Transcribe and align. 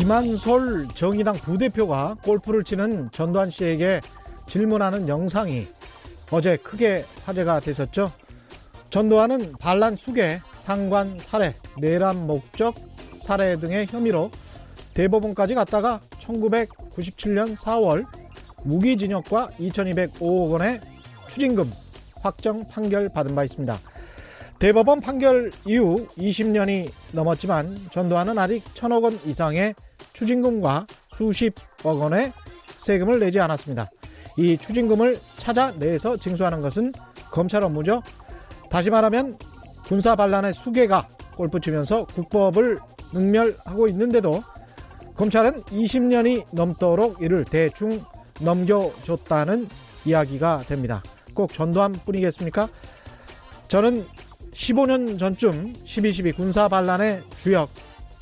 이만솔 0.00 0.88
정의당 0.94 1.34
부대표가 1.34 2.16
골프를 2.22 2.64
치는 2.64 3.10
전두환 3.12 3.50
씨에게 3.50 4.00
질문하는 4.46 5.08
영상이 5.08 5.66
어제 6.30 6.56
크게 6.56 7.04
화제가 7.24 7.60
됐었죠. 7.60 8.10
전두환은 8.88 9.52
반란 9.58 9.96
수괴, 9.96 10.40
상관 10.54 11.18
살해, 11.18 11.54
내란 11.78 12.26
목적 12.26 12.74
살해 13.20 13.56
등의 13.58 13.86
혐의로 13.86 14.30
대법원까지 14.94 15.54
갔다가 15.54 16.00
1997년 16.20 17.56
4월 17.56 18.06
무기징역과 18.64 19.48
2205억 19.58 20.52
원의 20.52 20.80
추징금 21.28 21.70
확정 22.20 22.66
판결 22.68 23.08
받은 23.08 23.34
바 23.34 23.44
있습니다. 23.44 23.78
대법원 24.58 25.00
판결 25.00 25.50
이후 25.64 26.06
20년이 26.18 26.90
넘었지만 27.12 27.78
전두환은 27.92 28.38
아직 28.38 28.62
천억 28.74 29.04
원 29.04 29.18
이상의 29.24 29.74
추징금과 30.12 30.86
수십억 31.08 31.98
원의 31.98 32.32
세금을 32.76 33.20
내지 33.20 33.40
않았습니다. 33.40 33.90
이 34.36 34.58
추징금을 34.58 35.18
찾아내서 35.38 36.18
징수하는 36.18 36.60
것은 36.60 36.92
검찰 37.30 37.62
업무죠. 37.62 38.02
다시 38.70 38.90
말하면 38.90 39.36
군사 39.84 40.14
반란의 40.14 40.52
수괴가 40.52 41.08
골프 41.36 41.58
치면서 41.58 42.04
국법을 42.06 42.78
능멸하고 43.12 43.88
있는데도 43.88 44.42
검찰은 45.20 45.64
20년이 45.64 46.46
넘도록 46.50 47.20
이를 47.20 47.44
대충 47.44 48.02
넘겨줬다는 48.40 49.68
이야기가 50.06 50.62
됩니다. 50.66 51.02
꼭 51.34 51.52
전두환 51.52 51.92
뿐이겠습니까? 51.92 52.70
저는 53.68 54.06
15년 54.54 55.18
전쯤 55.18 55.74
12.12 55.84 56.36
군사 56.36 56.68
반란의 56.68 57.20
주역 57.36 57.68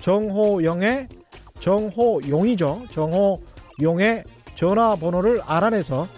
정호영의 0.01 1.07
정호용이죠. 1.61 2.87
정호용의 2.91 4.25
전화번호를 4.57 5.43
알아내서 5.47 6.09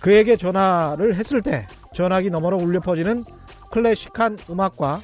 그에게 0.00 0.36
전화를 0.36 1.14
했을 1.14 1.42
때 1.42 1.68
전화기 1.94 2.30
너머로 2.30 2.56
울려 2.56 2.80
퍼지는 2.80 3.22
클래식한 3.70 4.38
음악과 4.50 5.00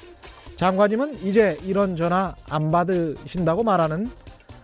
장관님은 0.56 1.22
이제 1.22 1.56
이런 1.62 1.94
전화 1.94 2.34
안 2.48 2.72
받으신다고 2.72 3.62
말하는 3.62 4.10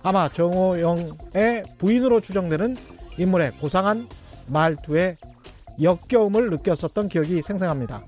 아마 0.02 0.28
정호영의 0.28 1.64
부인으로 1.78 2.20
추정되는 2.20 2.76
인물의 3.18 3.52
고상한 3.52 4.08
말투에 4.46 5.16
역겨움을 5.80 6.50
느꼈었던 6.50 7.08
기억이 7.08 7.42
생생합니다. 7.42 8.02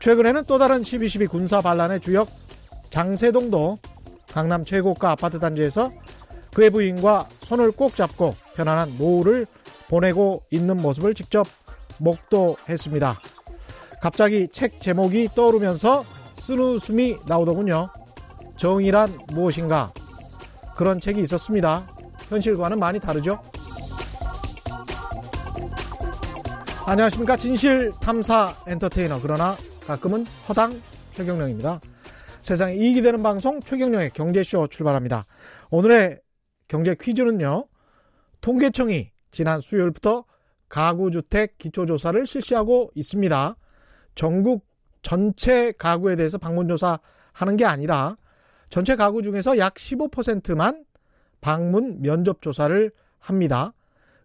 최근에는 0.00 0.44
또 0.46 0.58
다른 0.58 0.82
12.12 0.82 1.28
군사 1.28 1.60
반란의 1.60 2.00
주역 2.00 2.28
장세동도 2.90 3.78
강남 4.30 4.64
최고가 4.64 5.10
아파트 5.10 5.38
단지에서 5.38 5.90
그의 6.54 6.70
부인과 6.70 7.28
손을 7.42 7.72
꼭 7.72 7.96
잡고 7.96 8.34
편안한 8.54 8.96
노후를 8.98 9.46
보내고 9.88 10.42
있는 10.50 10.80
모습을 10.80 11.14
직접 11.14 11.46
목도했습니다. 11.98 13.20
갑자기 14.00 14.48
책 14.52 14.80
제목이 14.80 15.30
떠오르면서 15.34 16.04
쓴 16.40 16.60
웃음이 16.60 17.16
나오더군요. 17.26 17.88
정의란 18.56 19.18
무엇인가? 19.32 19.92
그런 20.78 21.00
책이 21.00 21.20
있었습니다. 21.22 21.88
현실과는 22.28 22.78
많이 22.78 23.00
다르죠? 23.00 23.42
안녕하십니까. 26.86 27.36
진실 27.36 27.90
탐사 28.00 28.54
엔터테이너. 28.64 29.20
그러나 29.20 29.56
가끔은 29.88 30.24
허당 30.48 30.80
최경령입니다. 31.10 31.80
세상에 32.42 32.76
이익이 32.76 33.02
되는 33.02 33.24
방송 33.24 33.60
최경령의 33.60 34.10
경제쇼 34.10 34.68
출발합니다. 34.68 35.26
오늘의 35.70 36.20
경제 36.68 36.94
퀴즈는요. 36.94 37.66
통계청이 38.40 39.10
지난 39.32 39.58
수요일부터 39.58 40.26
가구주택 40.68 41.58
기초조사를 41.58 42.24
실시하고 42.24 42.92
있습니다. 42.94 43.56
전국 44.14 44.64
전체 45.02 45.72
가구에 45.72 46.14
대해서 46.14 46.38
방문조사 46.38 47.00
하는 47.32 47.56
게 47.56 47.64
아니라 47.64 48.16
전체 48.70 48.96
가구 48.96 49.22
중에서 49.22 49.58
약 49.58 49.74
15%만 49.74 50.84
방문 51.40 52.02
면접 52.02 52.42
조사를 52.42 52.90
합니다. 53.18 53.72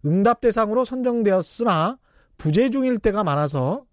응답 0.06 0.42
대상으로 0.42 0.86
선정되었으나 0.86 1.98
부재 2.38 2.70
중일 2.70 3.00
때가 3.00 3.24
많아서 3.24 3.86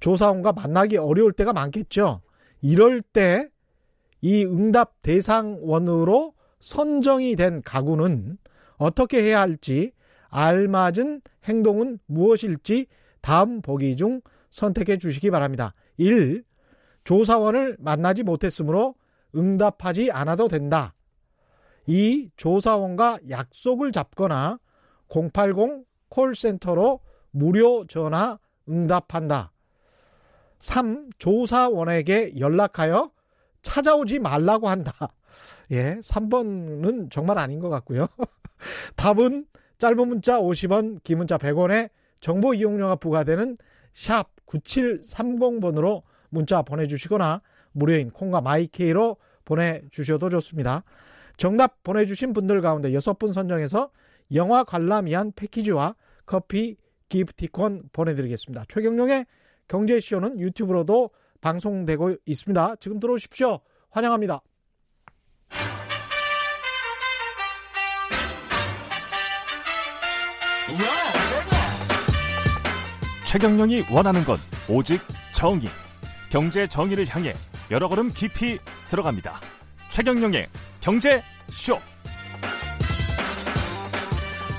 조사원과 0.00 0.52
만나기 0.52 0.96
어려울 0.96 1.32
때가 1.32 1.52
많겠죠. 1.52 2.22
이럴 2.62 3.02
때 3.02 3.48
이 4.20 4.44
응답 4.44 5.02
대상원으로 5.02 6.34
선정이 6.60 7.36
된 7.36 7.62
가구는 7.62 8.38
어떻게 8.76 9.22
해야 9.22 9.40
할지 9.40 9.92
알맞은 10.28 11.22
행동은 11.44 11.98
무엇일지 12.06 12.86
다음 13.20 13.62
보기 13.62 13.96
중 13.96 14.20
선택해 14.50 14.98
주시기 14.98 15.30
바랍니다. 15.30 15.74
1. 15.98 16.44
조사원을 17.04 17.76
만나지 17.78 18.22
못했으므로 18.22 18.94
응답하지 19.34 20.10
않아도 20.10 20.48
된다. 20.48 20.94
2. 21.86 22.30
조사원과 22.36 23.20
약속을 23.30 23.92
잡거나 23.92 24.58
080 25.08 25.86
콜센터로 26.08 27.00
무료 27.30 27.86
전화 27.86 28.38
응답한다. 28.68 29.52
3. 30.58 31.10
조사원에게 31.18 32.38
연락하여 32.38 33.10
찾아오지 33.62 34.18
말라고 34.18 34.68
한다. 34.68 34.92
예, 35.70 35.96
3번은 35.96 37.10
정말 37.10 37.38
아닌 37.38 37.60
것 37.60 37.68
같고요. 37.68 38.08
답은 38.96 39.46
짧은 39.78 40.08
문자 40.08 40.38
50원, 40.38 41.02
긴 41.04 41.18
문자 41.18 41.38
100원에 41.38 41.90
정보 42.20 42.54
이용료가 42.54 42.96
부과되는 42.96 43.56
샵 43.92 44.28
9730번으로 44.46 46.02
문자 46.30 46.62
보내주시거나 46.62 47.42
무료인 47.72 48.10
콩과 48.10 48.40
마이케이로 48.40 49.16
보내주셔도 49.44 50.28
좋습니다. 50.30 50.84
정답 51.36 51.82
보내주신 51.82 52.32
분들 52.32 52.60
가운데 52.60 52.90
6분 52.90 53.32
선정해서 53.32 53.90
영화 54.34 54.64
관람 54.64 55.06
위한 55.06 55.32
패키지와 55.34 55.94
커피 56.26 56.76
기프티콘 57.08 57.90
보내드리겠습니다. 57.92 58.64
최경룡의 58.68 59.26
경제쇼는 59.68 60.40
유튜브로도 60.40 61.10
방송되고 61.40 62.16
있습니다. 62.26 62.76
지금 62.80 63.00
들어오십시오. 63.00 63.60
환영합니다. 63.90 64.42
최경령이 73.26 73.84
원하는 73.92 74.24
건 74.24 74.36
오직 74.68 75.00
정의. 75.34 75.68
경제 76.30 76.66
정의를 76.66 77.06
향해 77.08 77.34
여러 77.70 77.88
걸음 77.88 78.12
깊이 78.12 78.58
들어갑니다. 78.88 79.40
최경령의 79.90 80.46
경제 80.80 81.20
쇼. 81.50 81.78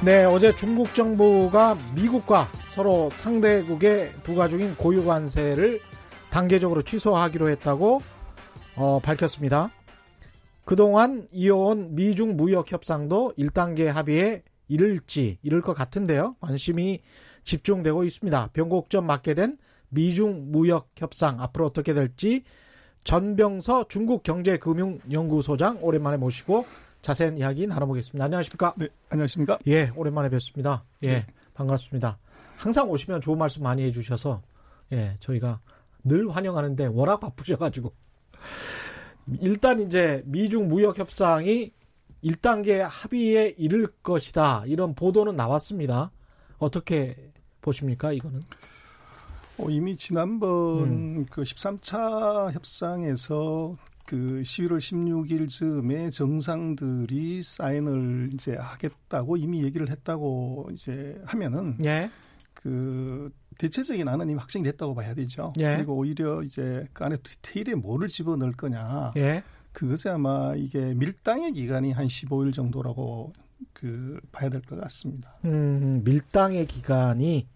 네, 0.06 0.25
어제 0.25 0.56
중국 0.56 0.94
정부가 0.94 1.75
미국과 1.96 2.47
서로 2.75 3.09
상대국에 3.16 4.14
부과 4.24 4.47
중인 4.47 4.75
고유 4.75 5.03
관세를 5.03 5.81
단계적으로 6.30 6.84
취소하기로 6.84 7.50
했다고 7.50 8.02
어, 8.75 9.00
밝혔습니다. 9.00 9.72
그동안 10.64 11.28
이어온 11.31 11.96
미중 11.96 12.38
무역 12.38 12.72
협상도 12.72 13.34
1단계 13.40 13.85
합의에 13.85 14.44
이를지 14.67 15.40
이를 15.41 15.62
것 15.62 15.73
같은데요. 15.73 16.35
관심이 16.40 17.02
집중되고 17.44 18.03
있습니다. 18.03 18.50
변곡점 18.53 19.08
맞게 19.08 19.34
된 19.34 19.58
미중 19.90 20.52
무역 20.52 20.90
협상 20.96 21.41
앞으로 21.41 21.66
어떻게 21.66 21.96
될지 21.96 22.44
전병서 23.09 23.88
중국경제금융연구소장 23.88 25.79
오랜만에 25.82 26.17
모시고 26.17 26.64
자세한 27.02 27.40
이야기 27.40 27.66
나눠보겠습니다. 27.66 28.23
안녕하십니까? 28.23 28.76
네, 28.78 28.88
안녕하십니까? 29.09 29.58
예, 29.66 29.91
오랜만에 29.96 30.29
뵙습니다. 30.29 30.84
예, 31.02 31.08
네. 31.08 31.26
반갑습니다. 31.56 32.20
항상 32.58 32.88
오시면 32.91 33.22
좋은 33.22 33.40
말씀 33.40 33.64
많이 33.64 33.82
해주셔서 33.82 34.44
예, 34.91 35.17
저희가 35.22 35.59
늘 36.03 36.29
환영하는데 36.29 36.85
워낙 36.85 37.20
바쁘셔가지고 37.20 37.91
일단 39.41 39.79
이제 39.79 40.22
미중 40.26 40.67
무역 40.67 41.00
협상이 41.00 41.72
1단계 42.23 42.78
합의에 42.88 43.55
이를 43.58 43.88
것이다 44.03 44.66
이런 44.67 44.94
보도는 44.94 45.35
나왔습니다. 45.35 46.12
어떻게 46.59 47.32
보십니까 47.62 48.12
이거는? 48.12 48.41
어, 49.59 49.70
이미 49.70 49.97
지난번 49.97 50.84
음. 50.84 51.26
그 51.29 51.41
13차 51.44 52.52
협상에서 52.53 53.76
그 54.06 54.41
11월 54.44 54.78
16일 54.78 55.47
즈음에 55.50 56.09
정상들이 56.09 57.44
사인을 57.44 58.32
이제 58.34 58.56
하겠다고 58.56 59.38
이미 59.38 59.64
얘기를 59.64 59.90
했다고 59.90 60.70
이제 60.73 61.22
하면은 61.26 61.78
예. 61.84 62.09
그 62.53 63.32
대체적인 63.58 64.08
안은 64.08 64.29
이미 64.29 64.40
확정이 64.40 64.64
됐다고 64.64 64.96
봐야 64.96 65.14
되죠. 65.14 65.53
예. 65.59 65.76
그리고 65.76 65.96
오히려 65.96 66.41
이제 66.44 66.88
그 66.94 67.03
안에 67.03 67.17
디테일에 67.17 67.76
뭐를 67.76 68.08
집어넣을 68.08 68.53
거냐. 68.53 69.14
예. 69.17 69.44
그것이 69.73 70.09
아마 70.09 70.55
이게 70.55 70.94
밀당의 70.96 71.53
기간이 71.53 71.91
한 71.91 72.08
15일 72.08 72.53
정도라고 72.53 73.34
그 73.73 74.20
봐야 74.32 74.50
될 74.50 74.62
것 74.62 74.79
같습니다. 74.82 75.35
음, 75.46 76.02
밀당의 76.03 76.66
기간이 76.66 77.47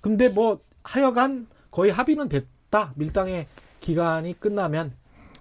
근데 0.00 0.28
뭐 0.28 0.60
하여간 0.82 1.46
거의 1.70 1.90
합의는 1.90 2.28
됐다. 2.28 2.92
밀당의 2.96 3.46
기간이 3.80 4.38
끝나면 4.38 4.92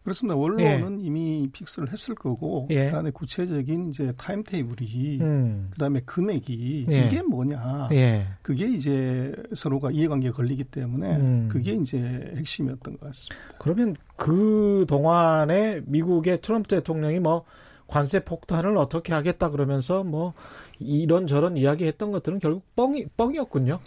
그렇습니다. 0.03 0.35
원론은 0.35 1.01
이미 1.01 1.49
fix를 1.51 1.91
했을 1.91 2.15
거고 2.15 2.67
예. 2.71 2.85
그다음에 2.85 3.11
구체적인 3.11 3.89
이제 3.89 4.13
time 4.17 4.43
table이 4.43 5.19
음. 5.21 5.67
그다음에 5.71 6.01
금액이 6.01 6.87
예. 6.89 7.05
이게 7.05 7.21
뭐냐. 7.21 7.89
예. 7.91 8.27
그게 8.41 8.67
이제 8.67 9.33
서로가 9.53 9.91
이해관계가 9.91 10.35
걸리기 10.35 10.63
때문에 10.65 11.17
음. 11.17 11.47
그게 11.51 11.73
이제 11.73 12.33
핵심이었던 12.37 12.97
것 12.97 13.05
같습니다. 13.07 13.35
그러면 13.59 13.95
그 14.15 14.85
동안에 14.87 15.81
미국의 15.85 16.41
트럼프 16.41 16.69
대통령이 16.69 17.19
뭐 17.19 17.45
관세 17.87 18.19
폭탄을 18.19 18.77
어떻게 18.77 19.13
하겠다 19.13 19.49
그러면서 19.49 20.03
뭐 20.03 20.33
이런 20.79 21.27
저런 21.27 21.57
이야기했던 21.57 22.11
것들은 22.11 22.39
결국 22.39 22.63
뻥이 22.75 23.07
뻥이었군요. 23.17 23.79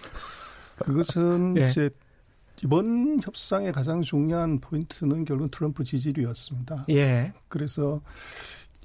그것은 0.78 1.56
예. 1.58 1.66
이제 1.66 1.90
이번 2.64 3.18
협상의 3.22 3.72
가장 3.72 4.02
중요한 4.02 4.60
포인트는 4.60 5.24
결국 5.24 5.50
트럼프 5.50 5.84
지지율이었습니다. 5.84 6.86
예. 6.90 7.32
그래서 7.48 8.00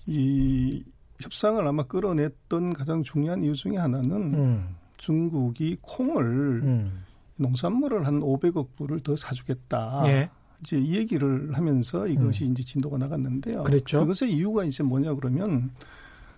이 0.06 0.84
협상을 1.22 1.66
아마 1.68 1.84
끌어냈던 1.84 2.74
가장 2.74 3.04
중요한 3.04 3.44
이유 3.44 3.54
중에 3.54 3.78
하나는 3.78 4.34
음. 4.34 4.76
중국이 4.98 5.78
콩을 5.82 6.24
음. 6.64 7.04
농산물을 7.38 8.06
한 8.06 8.20
500억 8.20 8.76
불을 8.76 9.02
더 9.02 9.16
사주겠다. 9.16 10.04
예. 10.08 10.30
이제 10.62 10.78
이 10.80 10.96
얘기를 10.96 11.52
하면서 11.54 12.08
이것이 12.08 12.46
음. 12.46 12.52
이제 12.52 12.64
진도가 12.64 12.98
나갔는데요. 12.98 13.64
그랬죠. 13.64 14.06
그것의 14.06 14.34
이유가 14.34 14.64
이제 14.64 14.82
뭐냐 14.82 15.14
그러면 15.14 15.72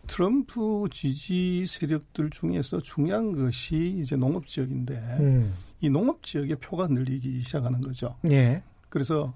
트럼프 0.09 0.87
지지 0.91 1.65
세력들 1.65 2.29
중에서 2.31 2.79
중요한 2.81 3.31
것이 3.31 3.99
이제 4.01 4.15
농업 4.15 4.47
지역인데 4.47 4.95
음. 5.19 5.53
이 5.81 5.89
농업 5.89 6.23
지역의 6.23 6.57
표가 6.57 6.87
늘리기 6.87 7.41
시작하는 7.41 7.79
거죠. 7.81 8.15
예. 8.29 8.63
그래서 8.89 9.33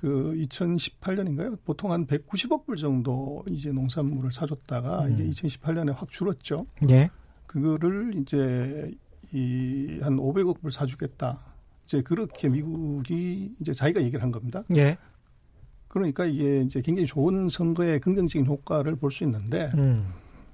그 0.00 0.34
2018년인가요? 0.36 1.58
보통 1.64 1.92
한 1.92 2.06
190억 2.06 2.66
불 2.66 2.76
정도 2.76 3.44
이제 3.48 3.72
농산물을 3.72 4.30
사줬다가 4.30 5.06
음. 5.06 5.12
이게 5.12 5.30
2018년에 5.30 5.94
확 5.96 6.10
줄었죠. 6.10 6.66
예. 6.90 7.08
그거를 7.46 8.14
이제 8.16 8.92
이 9.32 9.98
한 10.02 10.16
500억 10.16 10.60
불 10.60 10.70
사주겠다. 10.72 11.38
이제 11.86 12.02
그렇게 12.02 12.48
미국이 12.48 13.54
이제 13.60 13.72
자기가 13.72 14.02
얘기를 14.02 14.22
한 14.22 14.30
겁니다. 14.30 14.62
예. 14.76 14.96
그러니까 15.88 16.24
이게 16.26 16.60
이제 16.60 16.80
굉장히 16.82 17.06
좋은 17.06 17.48
선거에 17.48 17.98
긍정적인 17.98 18.46
효과를 18.46 18.96
볼 18.96 19.10
수 19.10 19.24
있는데 19.24 19.70
음. 19.74 20.06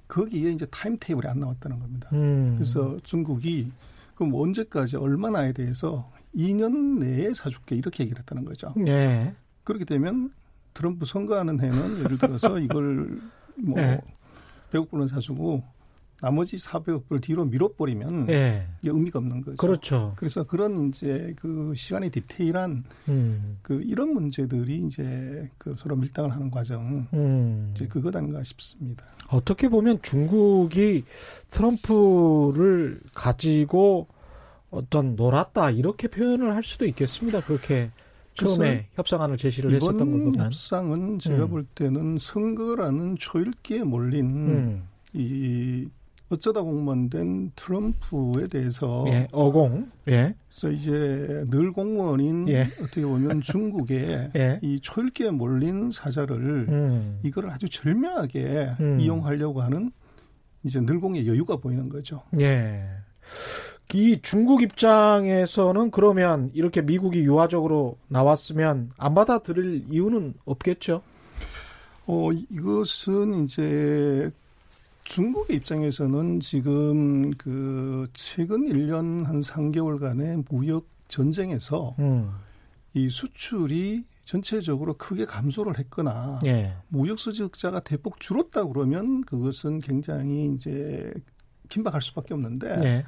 거기에 0.07 0.51
이제 0.51 0.65
타임 0.67 0.97
테이블이 0.99 1.27
안 1.27 1.39
나왔다는 1.39 1.79
겁니다. 1.79 2.09
음. 2.13 2.53
그래서 2.55 2.97
중국이 3.03 3.71
그럼 4.15 4.33
언제까지 4.33 4.95
얼마나에 4.97 5.51
대해서 5.51 6.09
2년 6.35 6.99
내에 6.99 7.33
사줄게 7.33 7.75
이렇게 7.75 8.03
얘기를 8.03 8.19
했다는 8.19 8.45
거죠. 8.45 8.73
예. 8.87 9.33
그렇게 9.63 9.83
되면 9.85 10.31
트럼프 10.73 11.05
선거하는 11.05 11.59
해는 11.59 11.99
예를 11.99 12.17
들어서 12.17 12.59
이걸 12.59 13.19
뭐 13.55 13.79
네. 13.79 13.99
100억 14.71 14.89
불은 14.89 15.07
사주고 15.07 15.63
나머지 16.21 16.57
400억 16.57 17.07
불 17.07 17.19
뒤로 17.19 17.45
밀어버리면 17.45 18.29
예. 18.29 18.65
의미가 18.83 19.19
없는 19.19 19.41
거죠. 19.41 19.57
그렇죠. 19.57 20.13
그래서 20.15 20.43
그런 20.43 20.87
이제 20.87 21.33
그 21.37 21.73
시간의 21.75 22.09
디테일한 22.09 22.83
음. 23.09 23.57
그 23.61 23.81
이런 23.83 24.13
문제들이 24.13 24.85
이제 24.87 25.49
그 25.57 25.75
서로 25.77 25.95
밀당을 25.95 26.31
하는 26.31 26.49
과정 26.49 27.07
음. 27.13 27.73
이제 27.75 27.87
그것 27.87 28.15
아닌가 28.15 28.43
싶습니다. 28.43 29.03
어떻게 29.27 29.67
보면 29.67 29.99
중국이 30.01 31.03
트럼프를 31.49 32.99
가지고 33.13 34.07
어떤 34.71 35.15
놀았다 35.15 35.71
이렇게 35.71 36.07
표현을 36.07 36.55
할 36.55 36.63
수도 36.63 36.85
있겠습니다. 36.85 37.41
그렇게 37.41 37.91
처음에 38.35 38.87
협상안을 38.93 39.37
제시를 39.37 39.73
했었던 39.73 40.09
걸 40.09 40.23
보면. 40.23 40.45
협상은 40.45 41.19
제가 41.19 41.45
음. 41.45 41.49
볼 41.49 41.65
때는 41.65 42.17
선거라는 42.19 43.15
초읽기에 43.17 43.83
몰린 43.83 44.29
음. 44.29 44.87
이 45.13 45.87
어쩌다 46.29 46.61
공무원된 46.61 47.51
트럼프에 47.55 48.47
대해서 48.49 49.05
예, 49.07 49.27
어공. 49.31 49.91
예. 50.07 50.35
그래서 50.49 50.71
이제 50.71 51.45
늘 51.49 51.71
공무원인 51.71 52.47
예. 52.49 52.61
어떻게 52.81 53.03
보면 53.03 53.41
중국의 53.41 54.31
예. 54.35 54.59
이 54.63 54.79
초읽기에 54.81 55.31
몰린 55.31 55.91
사자를 55.91 56.65
음. 56.69 57.19
이거를 57.23 57.49
아주 57.51 57.69
절묘하게 57.69 58.69
음. 58.79 58.99
이용하려고 58.99 59.61
하는 59.61 59.91
이제 60.63 60.79
늘공의 60.79 61.27
여유가 61.27 61.57
보이는 61.57 61.89
거죠. 61.89 62.23
예. 62.39 62.83
이 63.93 64.19
중국 64.21 64.61
입장에서는 64.61 65.91
그러면 65.91 66.49
이렇게 66.53 66.81
미국이 66.81 67.19
유화적으로 67.19 67.97
나왔으면 68.07 68.89
안 68.97 69.13
받아들일 69.13 69.85
이유는 69.89 70.33
없겠죠. 70.43 71.01
어, 72.07 72.29
이것은 72.31 73.45
이제 73.45 74.31
중국의 75.05 75.57
입장에서는 75.57 76.39
지금 76.39 77.31
그 77.37 78.07
최근 78.13 78.65
1년 78.65 79.23
한 79.25 79.39
3개월간의 79.39 80.45
무역 80.49 80.87
전쟁에서 81.07 81.95
음. 81.99 82.31
이 82.93 83.07
수출이 83.09 84.03
전체적으로 84.25 84.95
크게 84.97 85.25
감소를 85.25 85.77
했거나 85.77 86.39
예. 86.45 86.73
무역 86.87 87.19
수지 87.19 87.43
흑자가 87.43 87.81
대폭 87.81 88.19
줄었다 88.19 88.65
그러면 88.65 89.21
그것은 89.21 89.79
굉장히 89.81 90.51
이제 90.55 91.13
긴박할 91.69 92.01
수밖에 92.01 92.33
없는데 92.33 92.79
예. 92.83 93.05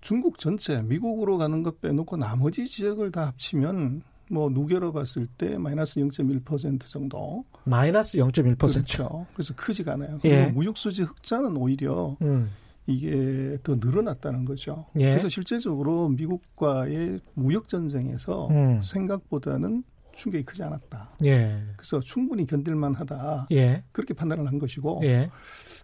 중국 0.00 0.38
전체 0.38 0.80
미국으로 0.80 1.36
가는 1.36 1.62
것 1.62 1.80
빼놓고 1.82 2.16
나머지 2.16 2.66
지역을 2.66 3.12
다 3.12 3.26
합치면 3.26 4.02
뭐 4.30 4.48
누계로 4.50 4.92
봤을 4.92 5.26
때 5.26 5.58
마이너스 5.58 6.00
0.1% 6.00 6.88
정도 6.88 7.44
마이너스 7.64 8.18
0.1%. 8.18 8.58
그렇죠. 8.58 9.26
그래서 9.34 9.54
크지가 9.54 9.94
않아요. 9.94 10.18
예. 10.24 10.44
그리고 10.44 10.52
무역 10.52 10.78
수지 10.78 11.02
흑자는 11.02 11.56
오히려 11.56 12.16
음. 12.22 12.50
이게 12.86 13.58
더 13.62 13.76
늘어났다는 13.76 14.44
거죠. 14.44 14.86
예. 14.96 15.10
그래서 15.10 15.28
실제적으로 15.28 16.08
미국과의 16.08 17.20
무역 17.34 17.68
전쟁에서 17.68 18.48
음. 18.48 18.80
생각보다는 18.82 19.84
충격이 20.12 20.44
크지 20.44 20.62
않았다. 20.62 21.10
예. 21.24 21.62
그래서 21.76 22.00
충분히 22.00 22.46
견딜만하다. 22.46 23.48
예. 23.52 23.82
그렇게 23.92 24.14
판단을 24.14 24.46
한 24.46 24.58
것이고. 24.58 25.00
예. 25.04 25.30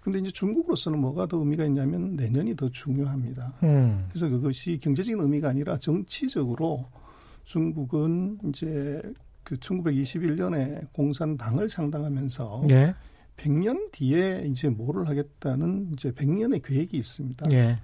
근데 0.02 0.18
이제 0.18 0.30
중국으로서는 0.30 0.98
뭐가 0.98 1.26
더 1.26 1.38
의미가 1.38 1.64
있냐면 1.66 2.14
내년이 2.14 2.56
더 2.56 2.68
중요합니다. 2.68 3.54
음. 3.62 4.06
그래서 4.10 4.28
그것이 4.28 4.78
경제적인 4.78 5.20
의미가 5.20 5.48
아니라 5.48 5.78
정치적으로 5.78 6.86
중국은 7.48 8.38
이제 8.48 9.00
그 9.42 9.56
1921년에 9.56 10.92
공산당을 10.92 11.66
창당하면서 11.66 12.66
예. 12.70 12.94
100년 13.38 13.90
뒤에 13.90 14.44
이제 14.50 14.68
뭐를 14.68 15.08
하겠다는 15.08 15.92
이제 15.94 16.10
100년의 16.10 16.62
계획이 16.62 16.96
있습니다. 16.98 17.50
예. 17.52 17.80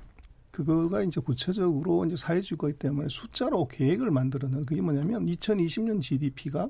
그거가 0.51 1.03
이제 1.03 1.19
구체적으로 1.21 2.05
이제 2.05 2.15
사회주의이기 2.15 2.79
때문에 2.79 3.09
숫자로 3.11 3.67
계획을 3.69 4.11
만들어는 4.11 4.67
그게 4.67 4.83
뭐냐면 4.83 5.25
2020년 5.25 6.03
GDP가 6.03 6.69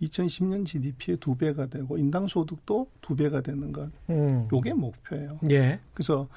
2010년 0.00 0.64
GDP의 0.64 1.18
두 1.18 1.34
배가 1.36 1.66
되고 1.66 1.98
인당 1.98 2.28
소득도 2.28 2.86
두 3.00 3.16
배가 3.16 3.40
되는 3.40 3.72
것. 3.72 3.90
음. 4.10 4.46
요게 4.52 4.74
목표예요. 4.74 5.40
예. 5.50 5.80
그래서 5.92 6.28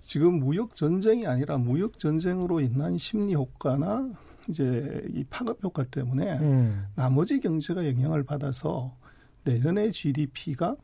지금 0.00 0.40
무역 0.40 0.74
전쟁이 0.74 1.26
아니라 1.26 1.58
무역 1.58 1.98
전쟁으로 1.98 2.60
인한 2.60 2.96
심리 2.96 3.34
효과나 3.34 4.10
이제 4.50 5.02
이 5.14 5.24
파급 5.24 5.62
효과 5.62 5.84
때문에 5.84 6.38
음. 6.38 6.86
나머지 6.94 7.40
경제가 7.40 7.86
영향을 7.86 8.24
받아서 8.24 8.96
내년의 9.44 9.92
GDP가 9.92 10.76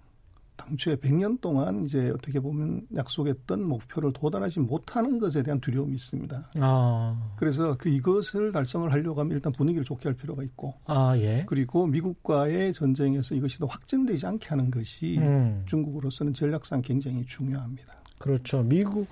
당초에 0.57 0.97
100년 0.97 1.41
동안 1.41 1.85
이제 1.85 2.11
어떻게 2.11 2.41
보면 2.41 2.87
약속했던 2.95 3.63
목표를 3.63 4.13
도달하지 4.13 4.61
못하는 4.61 5.19
것에 5.19 5.43
대한 5.43 5.61
두려움이 5.61 5.95
있습니다. 5.95 6.51
아. 6.61 7.35
그래서 7.37 7.77
그 7.79 7.89
이것을 7.89 8.53
달성을 8.53 8.91
하려고 8.91 9.21
하면 9.21 9.33
일단 9.33 9.53
분위기를 9.53 9.85
좋게 9.85 10.09
할 10.09 10.15
필요가 10.15 10.43
있고 10.43 10.75
아, 10.87 11.17
예. 11.19 11.45
그리고 11.47 11.87
미국과의 11.87 12.73
전쟁에서 12.73 13.35
이것이 13.35 13.59
더 13.59 13.67
확전되지 13.67 14.27
않게 14.27 14.49
하는 14.49 14.71
것이 14.71 15.19
음. 15.19 15.63
중국으로서는 15.67 16.35
전략상 16.35 16.83
굉장히 16.83 17.25
중요합니다. 17.27 17.95
그렇죠. 18.19 18.63
미국 18.63 19.09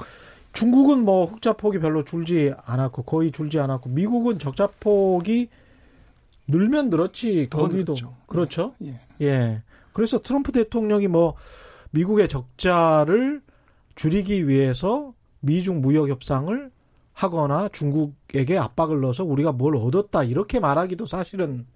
중국은 0.54 1.04
뭐 1.04 1.26
흑자 1.26 1.54
폭이 1.54 1.78
별로 1.80 2.04
줄지 2.04 2.54
않았고 2.64 3.02
거의 3.02 3.32
줄지 3.32 3.58
않았고 3.58 3.90
미국은 3.90 4.38
적자 4.38 4.68
폭이 4.80 5.48
늘면 6.46 6.90
늘었지 6.90 7.48
더 7.50 7.62
거기도 7.62 7.92
늘었죠. 7.92 8.16
그렇죠. 8.26 8.74
예. 8.82 9.00
예. 9.20 9.62
그래서 9.92 10.20
트럼프 10.20 10.52
대통령이 10.52 11.08
뭐 11.08 11.34
미국의 11.90 12.28
적자를 12.28 13.42
줄이기 13.94 14.48
위해서 14.48 15.12
미중 15.40 15.80
무역 15.80 16.08
협상을 16.08 16.70
하거나 17.12 17.68
중국에게 17.68 18.58
압박을 18.58 19.00
넣어서 19.00 19.24
우리가 19.24 19.52
뭘 19.52 19.76
얻었다 19.76 20.24
이렇게 20.24 20.60
말하기도 20.60 21.06
사실은 21.06 21.66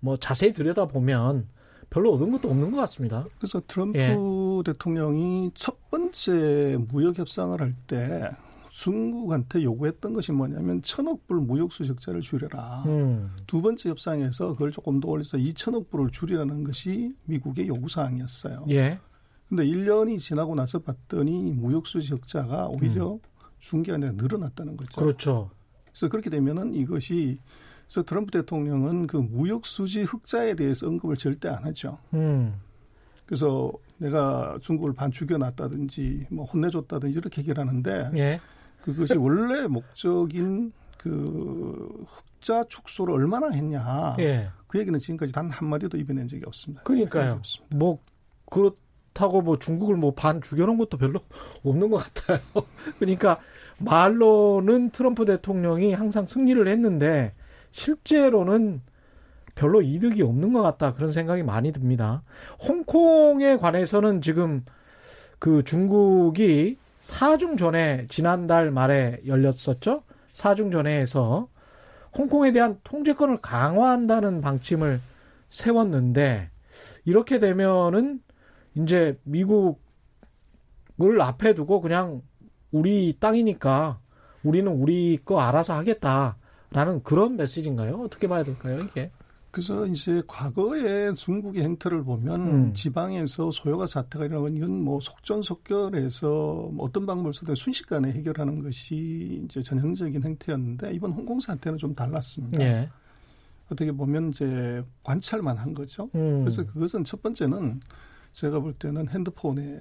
뭐 0.00 0.16
자세히 0.16 0.52
들여다 0.52 0.86
보면 0.86 1.48
별로 1.94 2.12
얻은 2.14 2.32
것도 2.32 2.50
없는 2.50 2.72
것 2.72 2.78
같습니다. 2.78 3.24
그래서 3.38 3.62
트럼프 3.68 3.98
예. 3.98 4.16
대통령이 4.64 5.52
첫 5.54 5.90
번째 5.90 6.78
무역 6.88 7.18
협상을 7.18 7.58
할 7.60 7.74
때 7.86 8.30
중국한테 8.70 9.62
요구했던 9.62 10.14
것이 10.14 10.32
뭐냐면 10.32 10.82
천억 10.82 11.28
불 11.28 11.40
무역수 11.40 11.84
적자를 11.86 12.22
줄여라. 12.22 12.82
음. 12.86 13.30
두 13.46 13.62
번째 13.62 13.90
협상에서 13.90 14.52
그걸 14.54 14.72
조금 14.72 14.98
더 14.98 15.08
올려서 15.10 15.38
2천억 15.38 15.90
불을 15.90 16.10
줄이라는 16.10 16.64
것이 16.64 17.12
미국의 17.26 17.68
요구 17.68 17.88
사항이었어요. 17.88 18.66
예. 18.70 18.98
근데 19.48 19.64
1년이 19.64 20.18
지나고 20.18 20.56
나서 20.56 20.80
봤더니 20.80 21.52
무역수 21.52 22.02
적자가 22.02 22.66
오히려 22.66 23.20
중기가 23.58 23.94
아니라 23.94 24.10
늘어났다는 24.12 24.76
거죠. 24.76 25.00
음. 25.00 25.04
그렇죠. 25.04 25.50
그래서 25.84 26.08
그렇게 26.08 26.28
되면은 26.28 26.74
이것이 26.74 27.38
그래서 27.86 28.02
트럼프 28.02 28.30
대통령은 28.32 29.06
그 29.06 29.16
무역 29.16 29.66
수지 29.66 30.02
흑자에 30.02 30.54
대해서 30.54 30.86
언급을 30.88 31.16
절대 31.16 31.48
안 31.48 31.64
하죠. 31.64 31.98
음. 32.14 32.54
그래서 33.26 33.72
내가 33.98 34.58
중국을 34.60 34.92
반 34.92 35.10
죽여 35.10 35.38
놨다든지 35.38 36.26
뭐 36.30 36.44
혼내줬다든지 36.46 37.18
이렇게 37.18 37.40
얘기를 37.42 37.60
하는데 37.60 38.10
예. 38.16 38.40
그것이 38.82 39.16
원래 39.16 39.66
목적인 39.66 40.72
그 40.98 42.04
흑자 42.08 42.64
축소를 42.68 43.14
얼마나 43.14 43.50
했냐. 43.50 44.16
예. 44.18 44.50
그 44.66 44.78
얘기는 44.78 44.98
지금까지 44.98 45.32
단 45.32 45.48
한마디도 45.50 45.96
입어낸 45.98 46.26
적이 46.26 46.42
없습니다. 46.46 46.82
그러니까요. 46.82 47.24
적이 47.24 47.38
없습니다. 47.38 47.76
뭐 47.76 47.98
그렇다고 48.50 49.42
뭐 49.42 49.58
중국을 49.58 49.96
뭐 49.96 50.12
반 50.14 50.40
죽여놓은 50.40 50.76
것도 50.78 50.98
별로 50.98 51.20
없는 51.62 51.90
것 51.90 51.98
같아요. 51.98 52.40
그러니까 52.98 53.38
말로는 53.78 54.90
트럼프 54.90 55.24
대통령이 55.24 55.92
항상 55.92 56.26
승리를 56.26 56.66
했는데 56.66 57.32
실제로는 57.74 58.82
별로 59.56 59.82
이득이 59.82 60.22
없는 60.22 60.52
것 60.52 60.62
같다 60.62 60.94
그런 60.94 61.12
생각이 61.12 61.42
많이 61.42 61.72
듭니다. 61.72 62.22
홍콩에 62.66 63.56
관해서는 63.56 64.22
지금 64.22 64.64
그 65.40 65.64
중국이 65.64 66.78
사중 67.00 67.56
전에 67.56 68.06
지난달 68.08 68.70
말에 68.70 69.20
열렸었죠. 69.26 70.04
사중 70.32 70.70
전에에서 70.70 71.48
홍콩에 72.16 72.52
대한 72.52 72.78
통제권을 72.84 73.38
강화한다는 73.38 74.40
방침을 74.40 75.00
세웠는데 75.50 76.50
이렇게 77.04 77.40
되면은 77.40 78.20
이제 78.76 79.18
미국을 79.24 79.76
앞에 81.20 81.54
두고 81.54 81.80
그냥 81.80 82.22
우리 82.70 83.16
땅이니까 83.18 83.98
우리는 84.44 84.70
우리 84.70 85.18
거 85.24 85.40
알아서 85.40 85.74
하겠다 85.74 86.36
라는 86.74 87.02
그런 87.04 87.36
메시지인가요? 87.36 88.00
어떻게 88.00 88.26
봐야 88.26 88.42
될까요, 88.42 88.80
이게? 88.80 89.10
그래서 89.52 89.86
이제 89.86 90.20
과거의 90.26 91.14
중국의 91.14 91.62
행태를 91.62 92.02
보면 92.02 92.40
음. 92.40 92.74
지방에서 92.74 93.52
소요가 93.52 93.86
사태가 93.86 94.24
일어나면 94.24 94.56
이건 94.56 94.82
뭐 94.82 94.98
속전속결해서 95.00 96.70
뭐 96.72 96.86
어떤 96.86 97.06
방법을 97.06 97.32
쓰든 97.32 97.54
순식간에 97.54 98.10
해결하는 98.10 98.64
것이 98.64 99.42
이제 99.44 99.62
전형적인 99.62 100.24
행태였는데 100.24 100.92
이번 100.92 101.12
홍콩 101.12 101.38
사태는 101.38 101.78
좀 101.78 101.94
달랐습니다. 101.94 102.60
예. 102.60 102.90
어떻게 103.70 103.92
보면 103.92 104.30
이제 104.30 104.82
관찰만 105.04 105.56
한 105.56 105.72
거죠. 105.72 106.10
음. 106.16 106.40
그래서 106.40 106.66
그것은 106.66 107.04
첫 107.04 107.22
번째는 107.22 107.78
제가 108.32 108.58
볼 108.58 108.72
때는 108.72 109.08
핸드폰의 109.08 109.80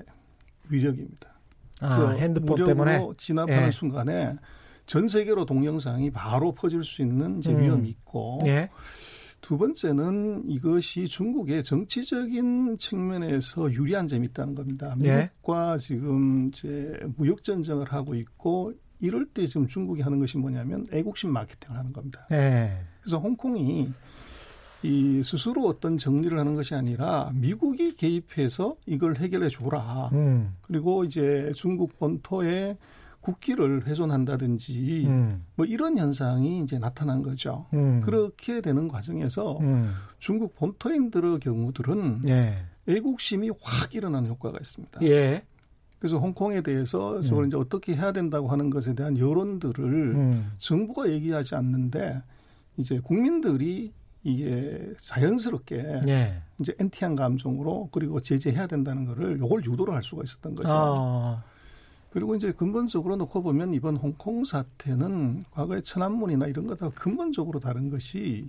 위력입니다. 0.69 1.33
아, 1.81 1.97
그 1.97 2.17
핸드폰 2.19 2.63
때문에 2.63 3.07
진압하는 3.17 3.67
예. 3.67 3.71
순간에 3.71 4.35
전 4.85 5.07
세계로 5.07 5.45
동영상이 5.45 6.11
바로 6.11 6.53
퍼질 6.53 6.83
수 6.83 7.01
있는 7.01 7.39
이제 7.39 7.51
음. 7.51 7.61
위험이 7.61 7.89
있고 7.89 8.39
예. 8.45 8.69
두 9.41 9.57
번째는 9.57 10.43
이것이 10.47 11.07
중국의 11.07 11.63
정치적인 11.63 12.77
측면에서 12.77 13.71
유리한 13.73 14.07
점이 14.07 14.27
있다는 14.27 14.55
겁니다. 14.55 14.95
예. 15.03 15.17
미국과 15.17 15.77
지금 15.77 16.47
이제 16.47 16.97
무역 17.17 17.43
전쟁을 17.43 17.91
하고 17.91 18.15
있고 18.15 18.73
이럴 18.99 19.25
때 19.25 19.45
지금 19.45 19.67
중국이 19.67 20.01
하는 20.01 20.17
것이 20.19 20.37
뭐냐면 20.37 20.87
애국심 20.93 21.31
마케팅을 21.31 21.77
하는 21.77 21.91
겁니다. 21.91 22.25
예. 22.31 22.71
그래서 23.01 23.19
홍콩이 23.19 23.89
이 24.83 25.21
스스로 25.23 25.65
어떤 25.67 25.97
정리를 25.97 26.37
하는 26.37 26.55
것이 26.55 26.73
아니라 26.73 27.31
미국이 27.33 27.95
개입해서 27.95 28.77
이걸 28.85 29.17
해결해 29.17 29.49
줘라. 29.49 30.09
음. 30.13 30.55
그리고 30.61 31.03
이제 31.03 31.51
중국 31.55 31.97
본토에 31.99 32.77
국기를 33.23 33.87
훼손한다든지 33.87 35.05
음. 35.07 35.45
뭐 35.55 35.65
이런 35.65 35.97
현상이 35.97 36.59
이제 36.59 36.77
나타난 36.77 37.23
거죠. 37.23 37.65
음. 37.73 38.01
그렇게 38.01 38.61
되는 38.61 38.87
과정에서 38.87 39.57
음. 39.61 39.93
중국 40.19 40.55
본토인들의 40.55 41.39
경우들은 41.39 42.23
예. 42.25 42.57
애국심이 42.87 43.49
확 43.61 43.95
일어나는 43.95 44.29
효과가 44.29 44.57
있습니다. 44.59 45.01
예. 45.03 45.43
그래서 45.99 46.17
홍콩에 46.17 46.61
대해서 46.61 47.21
저걸 47.21 47.47
이제 47.47 47.55
어떻게 47.55 47.95
해야 47.95 48.11
된다고 48.11 48.49
하는 48.49 48.69
것에 48.69 48.93
대한 48.93 49.17
여론들을 49.17 49.85
음. 50.15 50.51
정부가 50.57 51.09
얘기하지 51.09 51.55
않는데 51.55 52.21
이제 52.75 52.99
국민들이 52.99 53.93
이게 54.25 54.93
자연스럽게 55.01 56.01
예. 56.07 56.41
이제 56.59 56.75
엔티한 56.77 57.15
감정으로 57.15 57.87
그리고 57.91 58.19
제재해야 58.19 58.67
된다는 58.67 59.05
거를 59.05 59.39
요걸 59.39 59.63
유도를 59.63 59.93
할 59.93 60.03
수가 60.03 60.23
있었던 60.25 60.55
거죠. 60.55 60.67
아. 60.69 61.43
그리고 62.13 62.35
이제 62.35 62.51
근본적으로 62.51 63.15
놓고 63.15 63.41
보면 63.41 63.73
이번 63.73 63.95
홍콩 63.95 64.43
사태는 64.45 65.45
과거의 65.49 65.81
천안문이나 65.81 66.45
이런 66.45 66.65
거다 66.65 66.91
근본적으로 66.91 67.59
다른 67.59 67.89
것이 67.89 68.47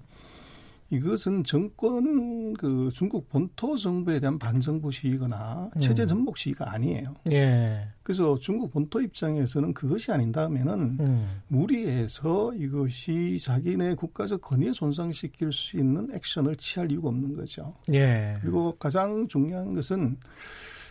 이것은 0.90 1.44
정권 1.44 2.52
그 2.52 2.90
중국 2.92 3.26
본토 3.30 3.74
정부에 3.74 4.20
대한 4.20 4.38
반정부 4.38 4.92
시위거나 4.92 5.70
체제 5.80 6.02
음. 6.02 6.08
전복 6.08 6.36
시위가 6.36 6.74
아니에요. 6.74 7.14
예. 7.32 7.88
그래서 8.02 8.38
중국 8.38 8.70
본토 8.70 9.00
입장에서는 9.00 9.72
그것이 9.72 10.12
아닌 10.12 10.30
다음에는 10.30 10.98
음. 11.00 11.40
무리해서 11.48 12.52
이것이 12.52 13.38
자기네 13.40 13.94
국가적 13.94 14.42
권위에 14.42 14.74
손상시킬 14.74 15.50
수 15.52 15.78
있는 15.78 16.10
액션을 16.12 16.56
취할 16.56 16.92
이유가 16.92 17.08
없는 17.08 17.34
거죠. 17.34 17.74
예. 17.94 18.36
그리고 18.42 18.76
가장 18.78 19.26
중요한 19.26 19.74
것은 19.74 20.18